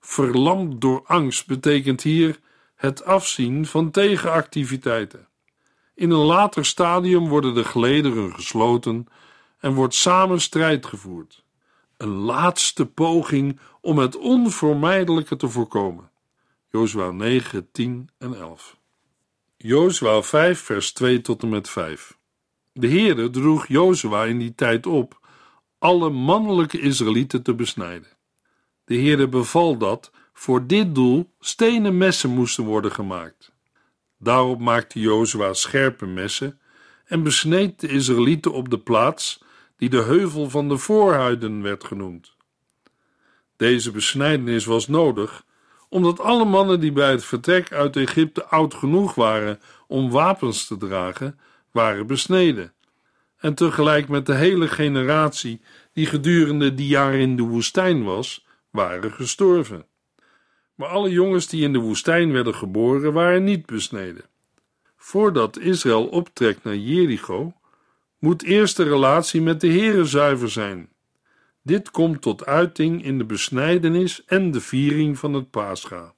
Verlamd 0.00 0.80
door 0.80 1.02
angst 1.06 1.46
betekent 1.46 2.02
hier 2.02 2.40
het 2.74 3.04
afzien 3.04 3.66
van 3.66 3.90
tegenactiviteiten. 3.90 5.28
In 5.96 6.10
een 6.10 6.24
later 6.24 6.64
stadium 6.64 7.28
worden 7.28 7.54
de 7.54 7.64
gelederen 7.64 8.34
gesloten 8.34 9.06
en 9.58 9.74
wordt 9.74 9.94
samen 9.94 10.40
strijd 10.40 10.86
gevoerd. 10.86 11.44
Een 11.96 12.14
laatste 12.14 12.86
poging 12.86 13.60
om 13.80 13.98
het 13.98 14.16
onvermijdelijke 14.16 15.36
te 15.36 15.48
voorkomen. 15.48 16.10
Jozua 16.70 17.10
9, 17.10 17.68
10 17.72 18.08
en 18.18 18.34
11. 18.34 18.76
Jozua 19.56 20.22
5, 20.22 20.60
vers 20.60 20.92
2 20.92 21.20
tot 21.20 21.42
en 21.42 21.48
met 21.48 21.68
5. 21.68 22.18
De 22.72 22.88
Heere 22.88 23.30
droeg 23.30 23.66
Jozua 23.66 24.24
in 24.24 24.38
die 24.38 24.54
tijd 24.54 24.86
op 24.86 25.28
alle 25.78 26.10
mannelijke 26.10 26.80
Israëlieten 26.80 27.42
te 27.42 27.54
besnijden. 27.54 28.16
De 28.84 28.94
Heere 28.94 29.28
beval 29.28 29.76
dat 29.76 30.10
voor 30.32 30.66
dit 30.66 30.94
doel 30.94 31.30
stenen 31.40 31.96
messen 31.96 32.30
moesten 32.30 32.64
worden 32.64 32.92
gemaakt. 32.92 33.54
Daarop 34.26 34.60
maakte 34.60 35.00
Jozua 35.00 35.52
scherpe 35.52 36.06
messen 36.06 36.60
en 37.04 37.22
besneed 37.22 37.80
de 37.80 37.88
Israëlieten 37.88 38.52
op 38.52 38.70
de 38.70 38.78
plaats 38.78 39.42
die 39.76 39.88
de 39.88 40.02
heuvel 40.02 40.50
van 40.50 40.68
de 40.68 40.76
voorhuiden 40.76 41.62
werd 41.62 41.84
genoemd. 41.84 42.34
Deze 43.56 43.90
besnijdenis 43.90 44.64
was 44.64 44.88
nodig 44.88 45.44
omdat 45.88 46.20
alle 46.20 46.44
mannen 46.44 46.80
die 46.80 46.92
bij 46.92 47.10
het 47.10 47.24
vertrek 47.24 47.72
uit 47.72 47.96
Egypte 47.96 48.44
oud 48.44 48.74
genoeg 48.74 49.14
waren 49.14 49.60
om 49.86 50.10
wapens 50.10 50.66
te 50.66 50.76
dragen, 50.76 51.38
waren 51.70 52.06
besneden. 52.06 52.72
En 53.36 53.54
tegelijk 53.54 54.08
met 54.08 54.26
de 54.26 54.34
hele 54.34 54.68
generatie 54.68 55.60
die 55.92 56.06
gedurende 56.06 56.74
die 56.74 56.88
jaren 56.88 57.20
in 57.20 57.36
de 57.36 57.42
woestijn 57.42 58.04
was, 58.04 58.46
waren 58.70 59.12
gestorven. 59.12 59.86
Maar 60.76 60.88
alle 60.88 61.10
jongens 61.10 61.48
die 61.48 61.62
in 61.62 61.72
de 61.72 61.78
woestijn 61.78 62.32
werden 62.32 62.54
geboren, 62.54 63.12
waren 63.12 63.44
niet 63.44 63.66
besneden. 63.66 64.24
Voordat 64.96 65.58
Israël 65.58 66.06
optrekt 66.06 66.64
naar 66.64 66.76
Jericho, 66.76 67.52
moet 68.18 68.42
eerst 68.42 68.76
de 68.76 68.82
relatie 68.82 69.42
met 69.42 69.60
de 69.60 69.68
Heere 69.68 70.04
zuiver 70.04 70.50
zijn. 70.50 70.88
Dit 71.62 71.90
komt 71.90 72.22
tot 72.22 72.46
uiting 72.46 73.04
in 73.04 73.18
de 73.18 73.24
besnijdenis 73.24 74.24
en 74.24 74.50
de 74.50 74.60
viering 74.60 75.18
van 75.18 75.34
het 75.34 75.50
Pascha. 75.50 76.14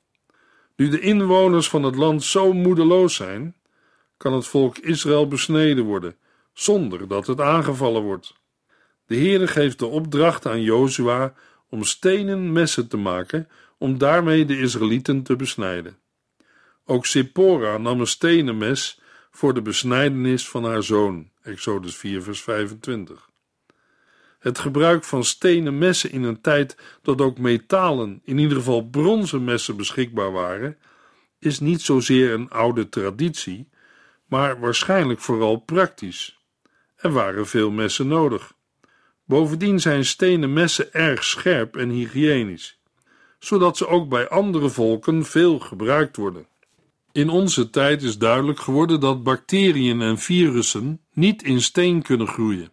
Nu 0.77 0.89
de 0.89 1.01
inwoners 1.01 1.69
van 1.69 1.83
het 1.83 1.97
land 1.97 2.23
zo 2.23 2.53
moedeloos 2.53 3.15
zijn, 3.15 3.55
kan 4.17 4.33
het 4.33 4.47
volk 4.47 4.79
Israël 4.79 5.29
besneden 5.29 5.85
worden, 5.85 6.17
zonder 6.53 7.09
dat 7.09 7.27
het 7.27 7.41
aangevallen 7.41 8.03
wordt. 8.03 8.35
De 9.07 9.17
Heere 9.17 9.47
geeft 9.47 9.79
de 9.79 9.87
opdracht 9.87 10.47
aan 10.47 10.63
Jozua 10.63 11.35
om 11.69 11.85
stenen 11.85 12.53
messen 12.53 12.89
te 12.89 12.97
maken, 12.97 13.49
om 13.79 13.99
daarmee 13.99 14.45
de 14.45 14.59
Israëlieten 14.59 15.23
te 15.23 15.37
besnijden. 15.37 15.99
Ook 16.85 17.07
Sephora 17.07 17.79
nam 17.79 18.01
een 18.01 18.07
stenen 18.07 18.59
mes 18.59 19.01
voor 19.31 19.55
de 19.55 19.63
besnijdenis 19.63 20.49
van 20.49 20.65
haar 20.65 20.83
zoon. 20.83 21.31
Exodus 21.43 21.97
4, 21.97 22.23
vers 22.23 22.43
25. 22.43 23.29
Het 24.39 24.59
gebruik 24.59 25.05
van 25.05 25.25
stenen 25.25 25.79
messen 25.79 26.11
in 26.11 26.23
een 26.23 26.41
tijd 26.41 26.77
dat 27.03 27.21
ook 27.21 27.39
metalen, 27.39 28.21
in 28.25 28.39
ieder 28.39 28.57
geval 28.57 28.89
bronzen 28.89 29.45
messen 29.45 29.77
beschikbaar 29.77 30.33
waren, 30.33 30.79
is 31.39 31.61
niet 31.61 31.81
zozeer 31.81 32.33
een 32.33 32.51
oude 32.51 32.89
traditie, 32.89 33.69
maar 34.27 34.61
waarschijnlijk 34.61 35.21
vooral 35.21 35.57
praktisch. 35.57 36.39
Er 36.97 37.11
waren 37.13 37.47
veel 37.47 37.71
messen 37.71 38.09
nodig. 38.09 38.53
Bovendien 39.25 39.81
zijn 39.81 40.05
stenen 40.05 40.53
messen 40.53 40.93
erg 40.93 41.25
scherp 41.25 41.77
en 41.77 41.89
hygiënisch, 41.89 42.81
zodat 43.39 43.77
ze 43.77 43.87
ook 43.87 44.09
bij 44.09 44.29
andere 44.29 44.69
volken 44.69 45.25
veel 45.25 45.59
gebruikt 45.59 46.17
worden. 46.17 46.47
In 47.13 47.29
onze 47.29 47.71
tijd 47.71 48.03
is 48.03 48.19
duidelijk 48.19 48.61
geworden 48.61 49.01
dat 49.01 49.23
bacteriën 49.23 50.01
en 50.01 50.19
virussen 50.19 51.01
niet 51.13 51.43
in 51.43 51.63
steen 51.63 52.03
kunnen 52.03 52.29
groeien. 52.29 52.71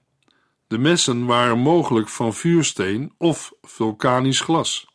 De 0.68 0.78
messen 0.78 1.26
waren 1.26 1.58
mogelijk 1.60 2.10
van 2.10 2.34
vuursteen 2.34 3.14
of 3.18 3.54
vulkanisch 3.62 4.40
glas. 4.40 4.88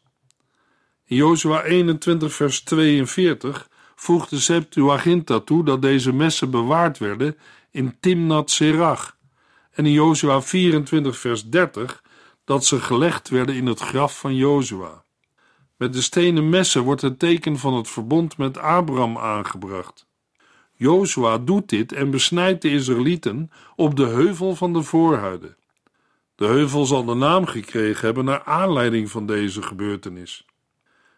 In 1.05 1.17
Jozua 1.17 1.63
21 1.63 2.33
vers 2.33 2.61
42 2.61 3.69
voegt 3.95 4.31
de 4.31 4.41
Septuaginta 4.41 5.41
toe 5.41 5.65
dat 5.65 5.83
deze 5.83 6.13
messen 6.13 6.51
bewaard 6.51 6.99
werden 6.99 7.37
in 7.71 7.97
Timnat 8.01 8.51
Serach 8.51 9.17
en 9.71 9.87
in 9.87 9.93
Jozua 9.93 10.43
24 10.43 11.19
vers 11.19 11.45
30 11.45 12.03
dat 12.45 12.65
ze 12.65 12.81
gelegd 12.81 13.29
werden 13.29 13.55
in 13.55 13.67
het 13.67 13.81
graf 13.81 14.19
van 14.19 14.35
Jozua. 14.37 15.05
Met 15.81 15.93
de 15.93 16.03
stenen 16.03 16.49
messen 16.49 16.83
wordt 16.83 17.03
het 17.03 17.19
teken 17.19 17.59
van 17.59 17.75
het 17.75 17.89
verbond 17.89 18.39
met 18.39 18.59
Abraham 18.59 19.19
aangebracht. 19.19 20.07
Jozua 20.75 21.39
doet 21.39 21.69
dit 21.69 21.93
en 21.93 22.11
besnijdt 22.11 22.63
de 22.63 22.71
Israëlieten 22.71 23.51
op 23.77 23.97
de 23.97 24.07
heuvel 24.07 24.55
van 24.55 24.73
de 24.73 24.83
voorhuiden. 24.83 25.57
De 26.35 26.47
heuvel 26.47 26.85
zal 26.85 27.05
de 27.05 27.15
naam 27.15 27.47
gekregen 27.47 28.05
hebben 28.05 28.25
naar 28.25 28.43
aanleiding 28.43 29.11
van 29.11 29.27
deze 29.27 29.63
gebeurtenis. 29.63 30.47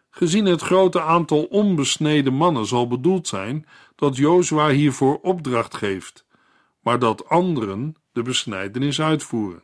Gezien 0.09 0.45
het 0.45 0.61
grote 0.61 1.01
aantal 1.01 1.43
onbesneden 1.43 2.33
mannen 2.33 2.65
zal 2.65 2.87
bedoeld 2.87 3.27
zijn 3.27 3.67
dat 3.95 4.15
Jozua 4.17 4.69
hiervoor 4.69 5.19
opdracht 5.21 5.75
geeft, 5.75 6.25
maar 6.79 6.99
dat 6.99 7.29
anderen 7.29 7.95
de 8.11 8.21
besnijdenis 8.21 9.01
uitvoeren. 9.01 9.63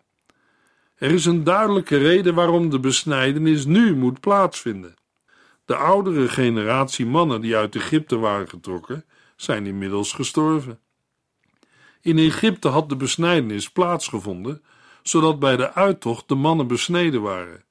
Er 0.99 1.11
is 1.11 1.25
een 1.25 1.43
duidelijke 1.43 1.97
reden 1.97 2.35
waarom 2.35 2.69
de 2.69 2.79
besnijdenis 2.79 3.65
nu 3.65 3.95
moet 3.95 4.19
plaatsvinden. 4.19 4.95
De 5.65 5.75
oudere 5.75 6.27
generatie 6.27 7.05
mannen 7.05 7.41
die 7.41 7.55
uit 7.55 7.75
Egypte 7.75 8.17
waren 8.17 8.49
getrokken, 8.49 9.05
zijn 9.35 9.65
inmiddels 9.65 10.13
gestorven. 10.13 10.79
In 12.01 12.17
Egypte 12.17 12.67
had 12.67 12.89
de 12.89 12.95
besnijdenis 12.95 13.69
plaatsgevonden, 13.69 14.61
zodat 15.03 15.39
bij 15.39 15.57
de 15.57 15.73
uittocht 15.73 16.27
de 16.27 16.35
mannen 16.35 16.67
besneden 16.67 17.21
waren. 17.21 17.63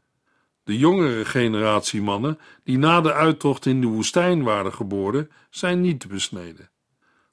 De 0.64 0.78
jongere 0.78 1.24
generatie 1.24 2.02
mannen, 2.02 2.38
die 2.64 2.78
na 2.78 3.00
de 3.00 3.12
uittocht 3.12 3.66
in 3.66 3.80
de 3.80 3.86
woestijn 3.86 4.42
waren 4.42 4.72
geboren, 4.72 5.30
zijn 5.50 5.80
niet 5.80 6.08
besneden. 6.08 6.70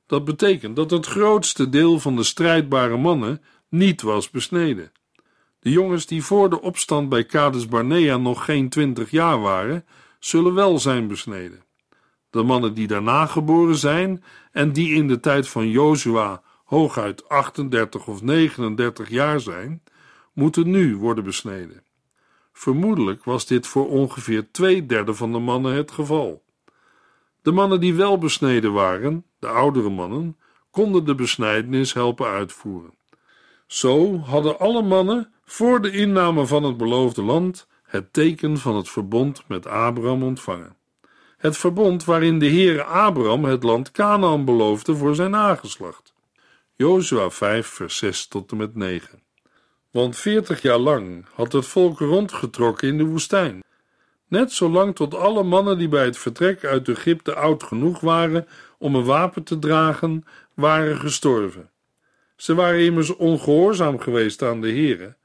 Dat 0.06 0.26
betekent 0.26 0.76
dat 0.76 0.92
het 0.92 1.06
grootste 1.06 1.70
deel 1.70 2.00
van 2.00 2.16
de 2.16 2.24
strijdbare 2.24 2.98
mannen 2.98 3.42
niet 3.70 4.02
was 4.02 4.30
besneden. 4.30 4.92
De 5.66 5.72
jongens 5.72 6.06
die 6.06 6.24
voor 6.24 6.50
de 6.50 6.62
opstand 6.62 7.10
bij 7.10 7.24
Kades 7.24 7.68
Barnea 7.68 8.18
nog 8.18 8.46
geen 8.46 8.70
twintig 8.70 9.12
jaar 9.12 9.42
waren, 9.42 9.86
zullen 10.20 10.54
wel 10.54 10.80
zijn 10.80 11.08
besneden. 11.08 11.64
De 12.30 12.44
mannen 12.44 12.74
die 12.74 12.88
daarna 12.88 13.26
geboren 13.26 13.76
zijn 13.76 14.24
en 14.52 14.74
die 14.74 14.94
in 14.94 15.08
de 15.08 15.20
tijd 15.20 15.48
van 15.48 15.70
Jozua 15.70 16.42
hooguit 16.66 17.30
38 17.30 18.08
of 18.08 18.22
39 18.22 19.10
jaar 19.10 19.40
zijn, 19.40 19.84
moeten 20.34 20.70
nu 20.70 20.98
worden 20.98 21.24
besneden. 21.24 21.84
Vermoedelijk 22.54 23.24
was 23.24 23.46
dit 23.46 23.68
voor 23.68 23.90
ongeveer 23.90 24.52
twee 24.52 24.86
derde 24.86 25.14
van 25.14 25.32
de 25.32 25.40
mannen 25.40 25.74
het 25.74 25.92
geval. 25.92 26.44
De 27.42 27.52
mannen 27.52 27.80
die 27.80 27.94
wel 27.94 28.18
besneden 28.18 28.74
waren, 28.74 29.26
de 29.40 29.48
oudere 29.48 29.90
mannen, 29.90 30.38
konden 30.72 31.06
de 31.06 31.16
besnijdenis 31.16 31.94
helpen 31.94 32.28
uitvoeren. 32.28 32.94
Zo 33.68 34.18
hadden 34.20 34.60
alle 34.60 34.82
mannen 34.82 35.34
voor 35.46 35.82
de 35.82 35.92
inname 35.92 36.46
van 36.46 36.64
het 36.64 36.78
beloofde 36.78 37.22
land 37.22 37.68
het 37.84 38.14
teken 38.14 38.58
van 38.58 38.76
het 38.76 38.90
verbond 38.90 39.44
met 39.48 39.68
Abraham 39.68 40.24
ontvangen. 40.24 40.76
Het 41.38 41.58
verbond 41.58 42.06
waarin 42.06 42.40
de 42.40 42.50
Heere 42.50 42.84
Abraham 42.84 43.46
het 43.46 43.64
land 43.64 43.92
Canaan 43.92 44.46
beloofde 44.46 44.96
voor 44.96 45.16
zijn 45.16 45.32
nageslacht. 45.32 46.14
Jozua 46.76 47.30
5 47.30 47.68
vers 47.68 47.98
6 47.98 48.28
tot 48.28 48.52
en 48.52 48.58
met 48.58 48.76
9 48.76 49.22
Want 49.92 50.18
veertig 50.18 50.62
jaar 50.62 50.78
lang 50.78 51.26
had 51.34 51.52
het 51.52 51.66
volk 51.66 52.00
rondgetrokken 52.00 52.88
in 52.88 52.98
de 52.98 53.06
woestijn, 53.06 53.64
net 54.28 54.52
zolang 54.52 54.96
tot 54.96 55.16
alle 55.16 55.44
mannen 55.44 55.78
die 55.78 55.88
bij 55.88 56.06
het 56.06 56.18
vertrek 56.18 56.64
uit 56.64 56.90
Egypte 56.90 57.36
oud 57.36 57.64
genoeg 57.64 58.00
waren 58.00 58.48
om 58.78 58.96
een 58.96 59.06
wapen 59.06 59.44
te 59.44 59.60
dragen, 59.60 60.26
waren 60.54 60.98
gestorven. 60.98 61.70
Ze 62.36 62.56
waren 62.56 62.80
immers 62.80 63.16
ongehoorzaam 63.16 64.00
geweest 64.00 64.42
aan 64.42 64.62
de 64.62 64.70
Heere, 64.70 65.16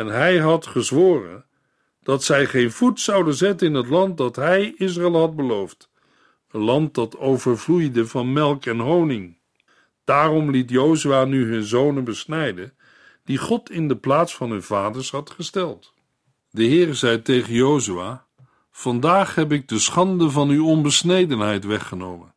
en 0.00 0.06
hij 0.06 0.38
had 0.38 0.66
gezworen 0.66 1.44
dat 2.02 2.24
zij 2.24 2.46
geen 2.46 2.72
voet 2.72 3.00
zouden 3.00 3.34
zetten 3.34 3.66
in 3.66 3.74
het 3.74 3.88
land 3.88 4.16
dat 4.16 4.36
hij 4.36 4.74
Israël 4.76 5.18
had 5.18 5.36
beloofd, 5.36 5.90
een 6.50 6.60
land 6.60 6.94
dat 6.94 7.18
overvloeide 7.18 8.06
van 8.06 8.32
melk 8.32 8.66
en 8.66 8.78
honing. 8.78 9.38
Daarom 10.04 10.50
liet 10.50 10.70
Jozua 10.70 11.24
nu 11.24 11.52
hun 11.52 11.62
zonen 11.62 12.04
besnijden, 12.04 12.72
die 13.24 13.38
God 13.38 13.70
in 13.70 13.88
de 13.88 13.96
plaats 13.96 14.34
van 14.36 14.50
hun 14.50 14.62
vaders 14.62 15.10
had 15.10 15.30
gesteld. 15.30 15.94
De 16.50 16.64
Heer 16.64 16.94
zei 16.94 17.22
tegen 17.22 17.54
Jozua: 17.54 18.26
Vandaag 18.70 19.34
heb 19.34 19.52
ik 19.52 19.68
de 19.68 19.78
schande 19.78 20.30
van 20.30 20.48
uw 20.48 20.66
onbesnedenheid 20.66 21.64
weggenomen. 21.64 22.34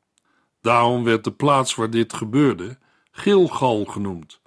Daarom 0.62 1.04
werd 1.04 1.24
de 1.24 1.32
plaats 1.32 1.76
waar 1.76 1.90
dit 1.90 2.14
gebeurde 2.14 2.78
Gilgal 3.12 3.86
genoemd, 3.86 4.42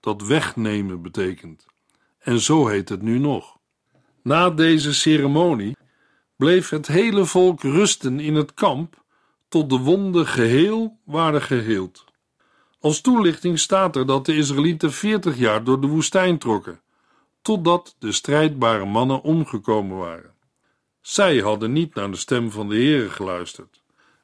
dat 0.00 0.22
wegnemen 0.22 1.02
betekent. 1.02 1.70
En 2.22 2.40
zo 2.40 2.66
heet 2.66 2.88
het 2.88 3.02
nu 3.02 3.18
nog. 3.18 3.56
Na 4.22 4.50
deze 4.50 4.94
ceremonie 4.94 5.76
bleef 6.36 6.68
het 6.68 6.86
hele 6.86 7.24
volk 7.24 7.62
rusten 7.62 8.20
in 8.20 8.34
het 8.34 8.54
kamp 8.54 9.02
tot 9.48 9.70
de 9.70 9.78
wonden 9.78 10.26
geheel 10.26 10.98
waren 11.04 11.42
geheeld. 11.42 12.04
Als 12.80 13.00
toelichting 13.00 13.58
staat 13.58 13.96
er 13.96 14.06
dat 14.06 14.26
de 14.26 14.36
Israëlieten 14.36 14.92
veertig 14.92 15.38
jaar 15.38 15.64
door 15.64 15.80
de 15.80 15.86
woestijn 15.86 16.38
trokken, 16.38 16.80
totdat 17.42 17.96
de 17.98 18.12
strijdbare 18.12 18.84
mannen 18.84 19.22
omgekomen 19.22 19.96
waren. 19.96 20.34
Zij 21.00 21.38
hadden 21.38 21.72
niet 21.72 21.94
naar 21.94 22.10
de 22.10 22.16
stem 22.16 22.50
van 22.50 22.68
de 22.68 22.74
Heere 22.74 23.10
geluisterd, 23.10 23.82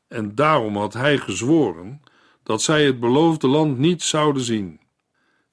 en 0.08 0.34
daarom 0.34 0.76
had 0.76 0.92
hij 0.92 1.18
gezworen 1.18 2.02
dat 2.42 2.62
zij 2.62 2.84
het 2.84 3.00
beloofde 3.00 3.48
land 3.48 3.78
niet 3.78 4.02
zouden 4.02 4.42
zien. 4.42 4.80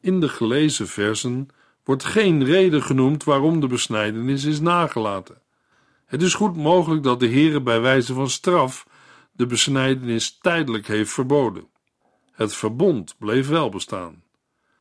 In 0.01 0.19
de 0.19 0.29
gelezen 0.29 0.87
versen 0.87 1.49
wordt 1.85 2.03
geen 2.03 2.43
reden 2.43 2.83
genoemd 2.83 3.23
waarom 3.23 3.59
de 3.59 3.67
besnijdenis 3.67 4.43
is 4.43 4.59
nagelaten. 4.59 5.41
Het 6.05 6.21
is 6.21 6.33
goed 6.33 6.55
mogelijk 6.55 7.03
dat 7.03 7.19
de 7.19 7.29
Heere 7.29 7.61
bij 7.61 7.81
wijze 7.81 8.13
van 8.13 8.29
straf 8.29 8.87
de 9.31 9.45
besnijdenis 9.45 10.37
tijdelijk 10.37 10.87
heeft 10.87 11.11
verboden. 11.11 11.67
Het 12.31 12.55
verbond 12.55 13.15
bleef 13.17 13.47
wel 13.47 13.69
bestaan, 13.69 14.23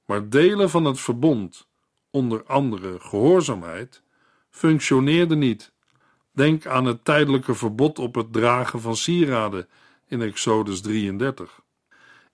maar 0.07 0.29
delen 0.29 0.71
van 0.71 0.85
het 0.85 1.01
verbond, 1.01 1.69
onder 2.11 2.45
andere 2.45 3.01
gehoorzaamheid, 3.01 4.03
functioneerden 4.51 5.39
niet. 5.39 5.73
Denk 6.33 6.67
aan 6.67 6.85
het 6.85 7.05
tijdelijke 7.05 7.55
verbod 7.55 7.99
op 7.99 8.15
het 8.15 8.33
dragen 8.33 8.81
van 8.81 8.97
sieraden 8.97 9.69
in 10.07 10.23
Exodus 10.23 10.81
33. 10.81 11.64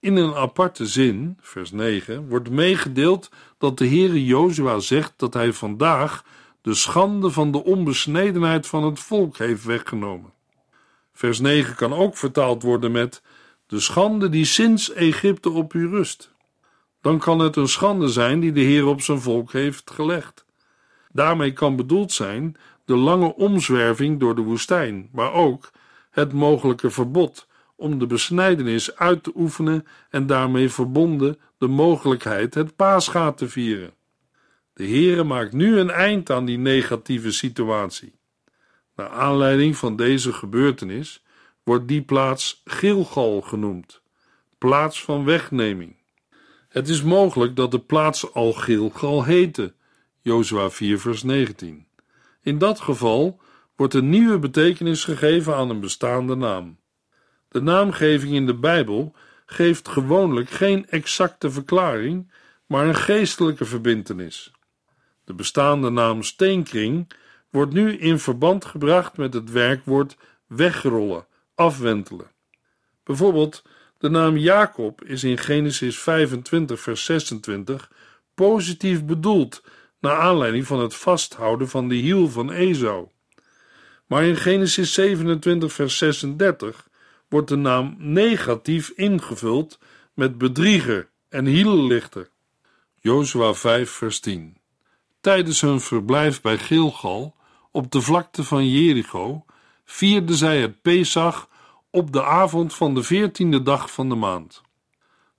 In 0.00 0.16
een 0.16 0.34
aparte 0.34 0.86
zin, 0.86 1.38
vers 1.40 1.70
9, 1.70 2.28
wordt 2.28 2.50
meegedeeld 2.50 3.30
dat 3.58 3.78
de 3.78 3.86
Heere 3.86 4.24
Jozua 4.24 4.78
zegt 4.78 5.12
dat 5.16 5.34
hij 5.34 5.52
vandaag 5.52 6.24
de 6.62 6.74
schande 6.74 7.30
van 7.30 7.50
de 7.50 7.64
onbesnedenheid 7.64 8.66
van 8.66 8.84
het 8.84 9.00
volk 9.00 9.36
heeft 9.36 9.64
weggenomen. 9.64 10.32
Vers 11.12 11.40
9 11.40 11.74
kan 11.74 11.92
ook 11.92 12.16
vertaald 12.16 12.62
worden 12.62 12.92
met 12.92 13.22
de 13.66 13.80
schande 13.80 14.28
die 14.28 14.44
sinds 14.44 14.92
Egypte 14.92 15.50
op 15.50 15.74
u 15.74 15.88
rust. 15.88 16.34
Dan 17.00 17.18
kan 17.18 17.38
het 17.38 17.56
een 17.56 17.68
schande 17.68 18.08
zijn 18.08 18.40
die 18.40 18.52
de 18.52 18.60
Heer 18.60 18.86
op 18.86 19.00
zijn 19.00 19.20
volk 19.20 19.52
heeft 19.52 19.90
gelegd. 19.90 20.44
Daarmee 21.12 21.52
kan 21.52 21.76
bedoeld 21.76 22.12
zijn 22.12 22.56
de 22.84 22.96
lange 22.96 23.34
omzwerving 23.34 24.20
door 24.20 24.34
de 24.34 24.42
woestijn, 24.42 25.08
maar 25.12 25.32
ook 25.32 25.70
het 26.10 26.32
mogelijke 26.32 26.90
verbod 26.90 27.48
om 27.80 27.98
de 27.98 28.06
besnijdenis 28.06 28.96
uit 28.96 29.22
te 29.22 29.32
oefenen 29.34 29.86
en 30.10 30.26
daarmee 30.26 30.68
verbonden 30.68 31.38
de 31.58 31.66
mogelijkheid 31.66 32.54
het 32.54 32.76
paasgaat 32.76 33.38
te 33.38 33.48
vieren. 33.48 33.92
De 34.72 34.84
Heere 34.84 35.24
maakt 35.24 35.52
nu 35.52 35.78
een 35.78 35.90
eind 35.90 36.30
aan 36.30 36.44
die 36.44 36.58
negatieve 36.58 37.32
situatie. 37.32 38.12
Naar 38.96 39.08
aanleiding 39.08 39.76
van 39.76 39.96
deze 39.96 40.32
gebeurtenis 40.32 41.24
wordt 41.62 41.88
die 41.88 42.02
plaats 42.02 42.62
Gilgal 42.64 43.40
genoemd, 43.40 44.02
plaats 44.58 45.04
van 45.04 45.24
wegneming. 45.24 45.96
Het 46.68 46.88
is 46.88 47.02
mogelijk 47.02 47.56
dat 47.56 47.70
de 47.70 47.80
plaats 47.80 48.32
al 48.32 48.52
Gilgal 48.52 49.24
heette, 49.24 49.74
Jozua 50.20 50.70
4 50.70 51.00
vers 51.00 51.22
19. 51.22 51.86
In 52.42 52.58
dat 52.58 52.80
geval 52.80 53.40
wordt 53.76 53.94
een 53.94 54.08
nieuwe 54.08 54.38
betekenis 54.38 55.04
gegeven 55.04 55.54
aan 55.56 55.70
een 55.70 55.80
bestaande 55.80 56.34
naam. 56.34 56.79
De 57.50 57.62
naamgeving 57.62 58.32
in 58.32 58.46
de 58.46 58.54
Bijbel 58.54 59.14
geeft 59.46 59.88
gewoonlijk 59.88 60.50
geen 60.50 60.88
exacte 60.88 61.50
verklaring, 61.50 62.32
maar 62.66 62.86
een 62.86 62.94
geestelijke 62.94 63.64
verbintenis. 63.64 64.52
De 65.24 65.34
bestaande 65.34 65.90
naam 65.90 66.22
steenkring 66.22 67.12
wordt 67.50 67.72
nu 67.72 67.96
in 67.96 68.18
verband 68.18 68.64
gebracht 68.64 69.16
met 69.16 69.34
het 69.34 69.50
werkwoord 69.50 70.16
wegrollen, 70.46 71.26
afwentelen. 71.54 72.30
Bijvoorbeeld, 73.04 73.62
de 73.98 74.08
naam 74.08 74.36
Jacob 74.36 75.04
is 75.04 75.24
in 75.24 75.38
Genesis 75.38 75.98
25, 75.98 76.80
vers 76.80 77.04
26 77.04 77.90
positief 78.34 79.04
bedoeld 79.04 79.62
naar 80.00 80.16
aanleiding 80.16 80.66
van 80.66 80.80
het 80.80 80.96
vasthouden 80.96 81.68
van 81.68 81.88
de 81.88 81.94
hiel 81.94 82.28
van 82.28 82.50
Esau. 82.50 83.08
Maar 84.06 84.24
in 84.24 84.36
Genesis 84.36 84.94
27, 84.94 85.72
vers 85.72 85.98
36 85.98 86.88
wordt 87.30 87.48
de 87.48 87.56
naam 87.56 87.94
negatief 87.98 88.88
ingevuld 88.88 89.78
met 90.14 90.38
bedrieger 90.38 91.08
en 91.28 91.46
hielenlichter. 91.46 92.30
Jozua 93.00 93.54
5, 93.54 93.90
vers 93.90 94.20
10. 94.20 94.56
Tijdens 95.20 95.60
hun 95.60 95.80
verblijf 95.80 96.40
bij 96.40 96.58
Gilgal, 96.58 97.34
op 97.70 97.90
de 97.90 98.00
vlakte 98.00 98.44
van 98.44 98.68
Jericho, 98.68 99.44
vierden 99.84 100.36
zij 100.36 100.60
het 100.60 100.82
Pesach 100.82 101.48
op 101.90 102.12
de 102.12 102.24
avond 102.24 102.74
van 102.74 102.94
de 102.94 103.02
veertiende 103.02 103.62
dag 103.62 103.92
van 103.92 104.08
de 104.08 104.14
maand. 104.14 104.62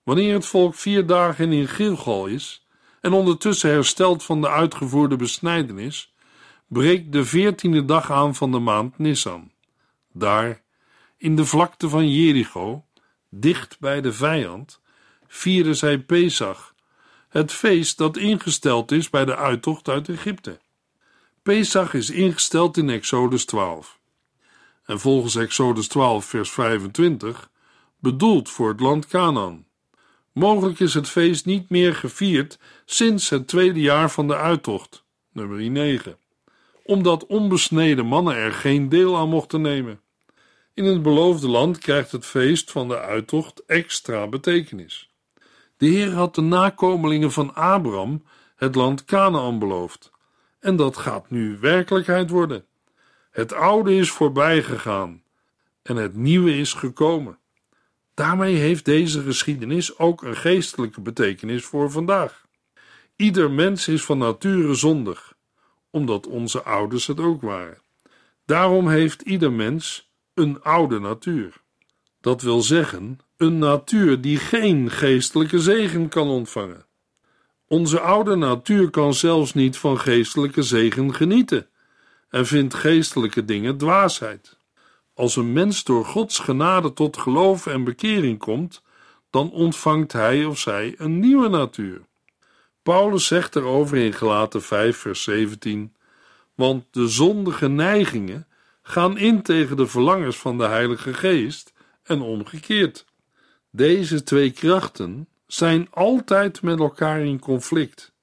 Wanneer 0.04 0.34
het 0.34 0.46
volk 0.46 0.76
vier 0.76 1.06
dagen 1.06 1.52
in 1.52 1.68
Gilgal 1.68 2.26
is 2.26 2.68
en 3.02 3.14
ondertussen 3.14 3.70
hersteld 3.70 4.24
van 4.24 4.42
de 4.42 4.50
uitgevoerde 4.50 5.16
besnijdenis, 5.16 6.14
breekt 6.68 7.12
de 7.12 7.26
veertiende 7.26 7.86
dag 7.86 8.12
aan 8.12 8.36
van 8.36 8.52
de 8.52 8.60
maand 8.60 8.98
Nissan. 8.98 9.52
Daar, 10.14 10.62
in 11.22 11.36
de 11.36 11.46
vlakte 11.46 11.90
van 11.90 12.10
Jericho, 12.10 12.86
dicht 13.30 13.80
bij 13.80 14.02
de 14.02 14.14
vijand, 14.14 14.82
vieren 15.28 15.76
zij 15.76 16.00
Pesach, 16.00 16.76
het 17.30 17.52
feest 17.52 17.98
dat 17.98 18.18
ingesteld 18.18 18.92
is 18.92 19.10
bij 19.10 19.26
de 19.26 19.36
uittocht 19.36 19.90
uit 19.90 20.10
Egypte. 20.10 20.60
Pesach 21.44 21.94
is 21.94 22.10
ingesteld 22.10 22.78
in 22.78 22.90
Exodus 22.90 23.46
12. 23.46 24.00
En 24.86 25.00
volgens 25.00 25.36
Exodus 25.36 25.88
12, 25.88 26.26
vers 26.26 26.52
25, 26.52 27.50
bedoeld 28.00 28.50
voor 28.50 28.70
het 28.70 28.80
land 28.80 29.08
Canaan. 29.08 29.66
Mogelijk 30.32 30.80
is 30.80 30.94
het 30.94 31.10
feest 31.10 31.46
niet 31.46 31.70
meer 31.70 31.96
gevierd 31.96 32.60
sinds 32.86 33.30
het 33.30 33.48
tweede 33.48 33.80
jaar 33.80 34.12
van 34.12 34.28
de 34.28 34.36
uittocht, 34.36 35.04
nummer 35.32 35.70
9, 35.70 36.18
omdat 36.84 37.26
onbesneden 37.26 38.06
mannen 38.06 38.36
er 38.36 38.54
geen 38.54 38.90
deel 38.90 39.18
aan 39.18 39.30
mochten 39.30 39.62
nemen. 39.62 40.02
In 40.74 40.86
het 40.86 41.02
beloofde 41.02 41.48
land 41.48 41.78
krijgt 41.78 42.12
het 42.12 42.26
feest 42.26 42.72
van 42.72 42.88
de 42.88 43.00
uittocht 43.00 43.66
extra 43.66 44.28
betekenis. 44.28 45.14
De 45.78 45.86
Heer 45.86 46.12
had 46.12 46.36
de 46.36 46.42
nakomelingen 46.42 47.32
van 47.32 47.54
Abraham 47.54 48.24
het 48.56 48.76
land 48.76 49.06
Canaan 49.06 49.60
beloofd, 49.60 50.12
en 50.60 50.76
dat 50.76 50.98
gaat 50.98 51.30
nu 51.30 51.58
werkelijkheid 51.60 52.30
worden. 52.30 52.66
Het 53.32 53.54
oude 53.54 53.96
is 53.96 54.12
voorbij 54.12 54.64
gegaan 54.64 55.24
en 55.82 55.96
het 55.96 56.16
nieuwe 56.16 56.58
is 56.58 56.74
gekomen. 56.74 57.40
Daarmee 58.14 58.56
heeft 58.56 58.86
deze 58.86 59.22
geschiedenis 59.22 59.98
ook 59.98 60.24
een 60.24 60.36
geestelijke 60.36 61.02
betekenis 61.02 61.66
voor 61.66 61.92
vandaag. 61.92 62.46
Ieder 63.16 63.52
mens 63.52 63.88
is 63.88 64.06
van 64.06 64.18
nature 64.18 64.74
zondig, 64.74 65.34
omdat 65.90 66.28
onze 66.28 66.64
ouders 66.64 67.08
het 67.08 67.20
ook 67.20 67.42
waren. 67.42 67.82
Daarom 68.46 68.90
heeft 68.90 69.22
ieder 69.22 69.52
mens 69.52 70.11
een 70.42 70.62
oude 70.62 71.00
natuur. 71.00 71.54
Dat 72.22 72.42
wil 72.42 72.62
zeggen, 72.62 73.20
een 73.38 73.58
natuur 73.58 74.22
die 74.22 74.38
geen 74.38 74.92
geestelijke 74.92 75.60
zegen 75.60 76.10
kan 76.10 76.28
ontvangen. 76.28 76.86
Onze 77.68 78.00
oude 78.00 78.36
natuur 78.36 78.90
kan 78.90 79.14
zelfs 79.14 79.54
niet 79.54 79.78
van 79.78 80.00
geestelijke 80.00 80.62
zegen 80.62 81.14
genieten 81.14 81.68
en 82.30 82.46
vindt 82.46 82.74
geestelijke 82.74 83.46
dingen 83.46 83.78
dwaasheid. 83.78 84.58
Als 85.14 85.36
een 85.36 85.54
mens 85.54 85.84
door 85.84 86.06
Gods 86.06 86.40
genade 86.40 86.94
tot 86.94 87.18
geloof 87.18 87.68
en 87.68 87.84
bekering 87.84 88.40
komt, 88.40 88.84
dan 89.30 89.52
ontvangt 89.52 90.12
hij 90.12 90.46
of 90.46 90.60
zij 90.60 90.96
een 90.98 91.20
nieuwe 91.20 91.50
natuur. 91.50 92.02
Paulus 92.84 93.26
zegt 93.26 93.56
erover 93.56 93.98
in 93.98 94.14
Gelaten 94.14 94.62
5, 94.62 94.98
vers 94.98 95.24
17: 95.24 95.96
Want 96.56 96.86
de 96.92 97.08
zondige 97.08 97.68
neigingen 97.68 98.48
gaan 98.92 99.18
in 99.18 99.42
tegen 99.42 99.78
de 99.78 99.88
verlangens 99.88 100.38
van 100.38 100.58
de 100.58 100.68
Heilige 100.68 101.14
Geest 101.14 101.74
en 102.04 102.22
omgekeerd. 102.22 103.06
Deze 103.70 104.24
twee 104.24 104.52
krachten 104.52 105.28
zijn 105.48 105.88
altijd 105.92 106.62
met 106.62 106.80
elkaar 106.80 107.22
in 107.22 107.40
conflict. 107.40 108.14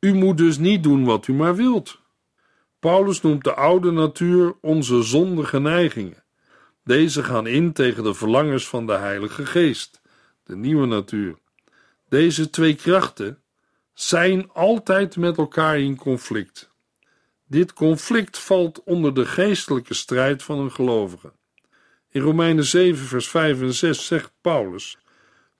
U 0.00 0.14
moet 0.14 0.38
dus 0.38 0.58
niet 0.58 0.82
doen 0.82 1.04
wat 1.04 1.26
u 1.26 1.32
maar 1.32 1.56
wilt. 1.56 2.00
Paulus 2.78 3.20
noemt 3.20 3.44
de 3.44 3.54
oude 3.54 3.90
natuur 3.90 4.54
onze 4.60 5.02
zondige 5.02 5.58
neigingen. 5.58 6.24
Deze 6.84 7.24
gaan 7.24 7.46
in 7.46 7.72
tegen 7.72 8.02
de 8.02 8.14
verlangens 8.14 8.68
van 8.68 8.86
de 8.86 8.96
Heilige 8.96 9.46
Geest, 9.46 10.00
de 10.44 10.56
nieuwe 10.56 10.86
natuur. 10.86 11.38
Deze 12.08 12.50
twee 12.50 12.74
krachten 12.74 13.42
zijn 13.94 14.50
altijd 14.52 15.16
met 15.16 15.36
elkaar 15.36 15.78
in 15.78 15.96
conflict. 15.96 16.69
Dit 17.50 17.72
conflict 17.72 18.38
valt 18.38 18.82
onder 18.82 19.14
de 19.14 19.26
geestelijke 19.26 19.94
strijd 19.94 20.42
van 20.42 20.58
een 20.58 20.72
gelovige. 20.72 21.32
In 22.10 22.20
Romeinen 22.20 22.64
7, 22.64 23.06
vers 23.06 23.28
5 23.28 23.60
en 23.60 23.74
6 23.74 24.06
zegt 24.06 24.32
Paulus: 24.40 24.98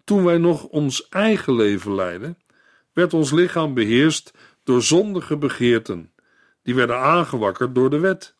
Toen 0.04 0.24
wij 0.24 0.38
nog 0.38 0.64
ons 0.64 1.08
eigen 1.08 1.54
leven 1.54 1.94
leidden, 1.94 2.38
werd 2.92 3.14
ons 3.14 3.30
lichaam 3.30 3.74
beheerst 3.74 4.32
door 4.64 4.82
zondige 4.82 5.36
begeerten 5.36 6.12
die 6.62 6.74
werden 6.74 6.98
aangewakkerd 6.98 7.74
door 7.74 7.90
de 7.90 7.98
wet. 7.98 8.34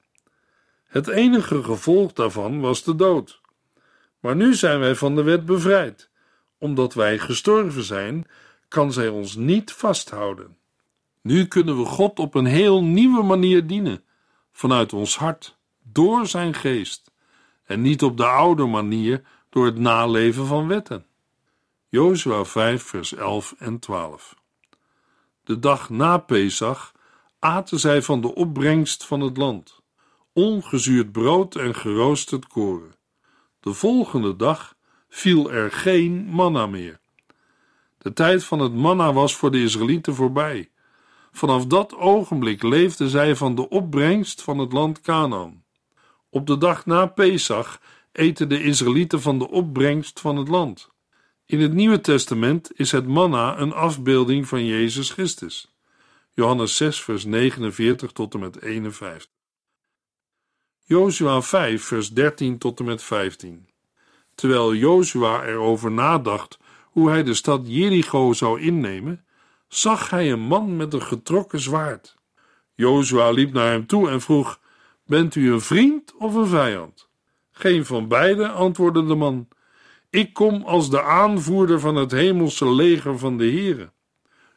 Het 0.84 1.08
enige 1.08 1.62
gevolg 1.62 2.12
daarvan 2.12 2.60
was 2.60 2.84
de 2.84 2.96
dood. 2.96 3.40
Maar 4.20 4.36
nu 4.36 4.54
zijn 4.54 4.80
wij 4.80 4.94
van 4.94 5.14
de 5.14 5.22
wet 5.22 5.44
bevrijd. 5.44 6.10
Omdat 6.58 6.94
wij 6.94 7.18
gestorven 7.18 7.82
zijn, 7.82 8.26
kan 8.68 8.92
zij 8.92 9.08
ons 9.08 9.34
niet 9.34 9.72
vasthouden. 9.72 10.56
Nu 11.22 11.46
kunnen 11.46 11.78
we 11.78 11.84
God 11.84 12.18
op 12.18 12.34
een 12.34 12.46
heel 12.46 12.84
nieuwe 12.84 13.22
manier 13.22 13.66
dienen, 13.66 14.04
vanuit 14.52 14.92
ons 14.92 15.16
hart, 15.16 15.58
door 15.82 16.26
zijn 16.26 16.54
geest, 16.54 17.10
en 17.64 17.80
niet 17.80 18.02
op 18.02 18.16
de 18.16 18.26
oude 18.26 18.66
manier 18.66 19.22
door 19.50 19.66
het 19.66 19.78
naleven 19.78 20.46
van 20.46 20.68
wetten. 20.68 21.06
Jozua 21.88 22.44
5, 22.44 22.82
vers 22.82 23.14
11 23.14 23.54
en 23.58 23.78
12. 23.78 24.34
De 25.44 25.58
dag 25.58 25.90
na 25.90 26.18
Pesach 26.18 26.92
aten 27.38 27.78
zij 27.80 28.02
van 28.02 28.20
de 28.20 28.34
opbrengst 28.34 29.04
van 29.04 29.20
het 29.20 29.36
land, 29.36 29.80
ongezuurd 30.32 31.12
brood 31.12 31.56
en 31.56 31.74
geroosterd 31.74 32.46
koren. 32.46 32.94
De 33.60 33.72
volgende 33.72 34.36
dag 34.36 34.76
viel 35.08 35.52
er 35.52 35.72
geen 35.72 36.24
manna 36.24 36.66
meer. 36.66 37.00
De 37.98 38.12
tijd 38.12 38.44
van 38.44 38.58
het 38.58 38.74
manna 38.74 39.12
was 39.12 39.36
voor 39.36 39.50
de 39.50 39.62
Israëlieten 39.62 40.14
voorbij. 40.14 40.70
Vanaf 41.32 41.66
dat 41.66 41.96
ogenblik 41.96 42.62
leefden 42.62 43.08
zij 43.08 43.36
van 43.36 43.54
de 43.54 43.68
opbrengst 43.68 44.42
van 44.42 44.58
het 44.58 44.72
land 44.72 45.00
Canaan. 45.00 45.64
Op 46.30 46.46
de 46.46 46.58
dag 46.58 46.86
na 46.86 47.06
Pesach 47.06 47.80
eten 48.12 48.48
de 48.48 48.62
Israëlieten 48.62 49.20
van 49.20 49.38
de 49.38 49.48
opbrengst 49.48 50.20
van 50.20 50.36
het 50.36 50.48
land. 50.48 50.90
In 51.46 51.60
het 51.60 51.72
Nieuwe 51.72 52.00
Testament 52.00 52.70
is 52.74 52.92
het 52.92 53.06
manna 53.06 53.58
een 53.58 53.72
afbeelding 53.72 54.48
van 54.48 54.66
Jezus 54.66 55.10
Christus. 55.10 55.74
Johannes 56.32 56.76
6, 56.76 57.02
vers 57.02 57.24
49 57.24 58.12
tot 58.12 58.34
en 58.34 58.40
met 58.40 58.62
51. 58.62 59.30
Jozua 60.84 61.42
5, 61.42 61.84
vers 61.84 62.10
13 62.10 62.58
tot 62.58 62.78
en 62.78 62.84
met 62.84 63.02
15. 63.02 63.68
Terwijl 64.34 64.74
Jozua 64.74 65.44
erover 65.44 65.90
nadacht 65.90 66.58
hoe 66.84 67.08
hij 67.08 67.22
de 67.22 67.34
stad 67.34 67.60
Jericho 67.64 68.32
zou 68.32 68.60
innemen, 68.60 69.24
zag 69.70 70.10
hij 70.10 70.32
een 70.32 70.40
man 70.40 70.76
met 70.76 70.94
een 70.94 71.02
getrokken 71.02 71.60
zwaard. 71.60 72.16
Jozua 72.74 73.30
liep 73.30 73.52
naar 73.52 73.70
hem 73.70 73.86
toe 73.86 74.10
en 74.10 74.20
vroeg: 74.20 74.60
Bent 75.06 75.34
u 75.34 75.52
een 75.52 75.60
vriend 75.60 76.14
of 76.16 76.34
een 76.34 76.46
vijand? 76.46 77.08
Geen 77.50 77.86
van 77.86 78.08
beide, 78.08 78.48
antwoordde 78.48 79.06
de 79.06 79.14
man. 79.14 79.48
Ik 80.10 80.32
kom 80.32 80.62
als 80.62 80.90
de 80.90 81.02
aanvoerder 81.02 81.80
van 81.80 81.96
het 81.96 82.10
hemelse 82.10 82.70
leger 82.70 83.18
van 83.18 83.36
de 83.36 83.44
Heere. 83.44 83.92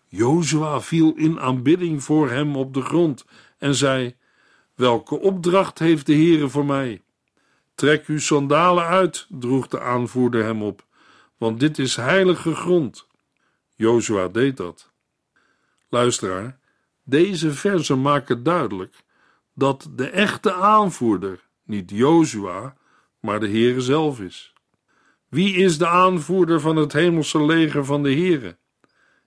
Jozua 0.07 0.81
viel 0.81 1.13
in 1.15 1.39
aanbidding 1.39 2.03
voor 2.03 2.29
hem 2.29 2.55
op 2.55 2.73
de 2.73 2.81
grond 2.81 3.25
en 3.57 3.75
zei: 3.75 4.15
Welke 4.75 5.19
opdracht 5.19 5.79
heeft 5.79 6.05
de 6.05 6.13
Heere 6.13 6.49
voor 6.49 6.65
mij? 6.65 7.01
Trek 7.75 8.05
uw 8.05 8.19
sandalen 8.19 8.85
uit, 8.85 9.27
droeg 9.29 9.67
de 9.67 9.79
aanvoerder 9.79 10.43
hem 10.43 10.63
op, 10.63 10.85
want 11.37 11.59
dit 11.59 11.79
is 11.79 11.95
heilige 11.95 12.55
grond. 12.55 13.07
Jozua 13.75 14.27
deed 14.27 14.57
dat. 14.57 14.92
Luisteraar, 15.93 16.57
deze 17.03 17.51
versen 17.51 18.01
maken 18.01 18.43
duidelijk 18.43 19.03
dat 19.55 19.89
de 19.95 20.09
echte 20.09 20.53
aanvoerder 20.53 21.39
niet 21.63 21.91
Jozua, 21.91 22.75
maar 23.19 23.39
de 23.39 23.47
Heere 23.47 23.81
zelf 23.81 24.19
is. 24.19 24.53
Wie 25.29 25.55
is 25.55 25.77
de 25.77 25.87
aanvoerder 25.87 26.59
van 26.59 26.75
het 26.75 26.93
hemelse 26.93 27.45
leger 27.45 27.85
van 27.85 28.03
de 28.03 28.13
Heere? 28.13 28.57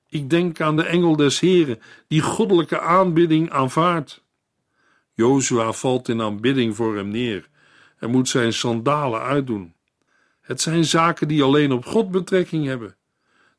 Ik 0.09 0.31
denk 0.31 0.61
aan 0.61 0.77
de 0.77 0.85
engel 0.85 1.17
des 1.17 1.41
Heren, 1.41 1.81
die 2.09 2.21
goddelijke 2.21 2.81
aanbidding 2.81 3.51
aanvaardt. 3.51 4.25
Jozua 5.13 5.73
valt 5.73 6.09
in 6.09 6.23
aanbidding 6.23 6.77
voor 6.77 6.97
hem 6.97 7.09
neer 7.09 7.49
en 7.99 8.11
moet 8.11 8.29
zijn 8.29 8.53
sandalen 8.53 9.21
uitdoen. 9.21 9.75
Het 10.41 10.61
zijn 10.61 10.85
zaken 10.85 11.29
die 11.29 11.43
alleen 11.43 11.73
op 11.73 11.85
God 11.85 12.11
betrekking 12.11 12.67
hebben. 12.67 12.96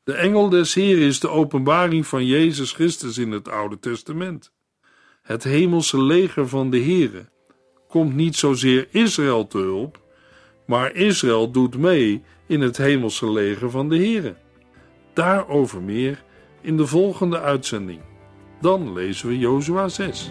De 0.08 0.14
engel 0.14 0.48
des 0.48 0.74
Heren 0.74 1.06
is 1.06 1.20
de 1.20 1.28
openbaring 1.28 2.06
van 2.06 2.26
Jezus 2.26 2.72
Christus 2.72 3.18
in 3.18 3.30
het 3.30 3.48
Oude 3.48 3.78
Testament. 3.78 4.52
Het 5.22 5.44
hemelse 5.44 6.02
leger 6.02 6.48
van 6.48 6.70
de 6.70 6.80
Here 6.82 7.28
komt 7.88 8.14
niet 8.14 8.36
zozeer 8.36 8.88
Israël 8.90 9.46
te 9.46 9.58
hulp, 9.58 10.00
maar 10.66 10.94
Israël 10.94 11.50
doet 11.50 11.78
mee 11.78 12.22
in 12.46 12.60
het 12.60 12.76
hemelse 12.76 13.30
leger 13.30 13.70
van 13.70 13.88
de 13.88 13.98
Here. 13.98 14.34
Daarover 15.14 15.82
meer 15.82 16.24
in 16.60 16.76
de 16.76 16.86
volgende 16.86 17.40
uitzending. 17.40 18.00
Dan 18.60 18.92
lezen 18.92 19.28
we 19.28 19.38
Jozua 19.38 19.88
6. 19.88 20.30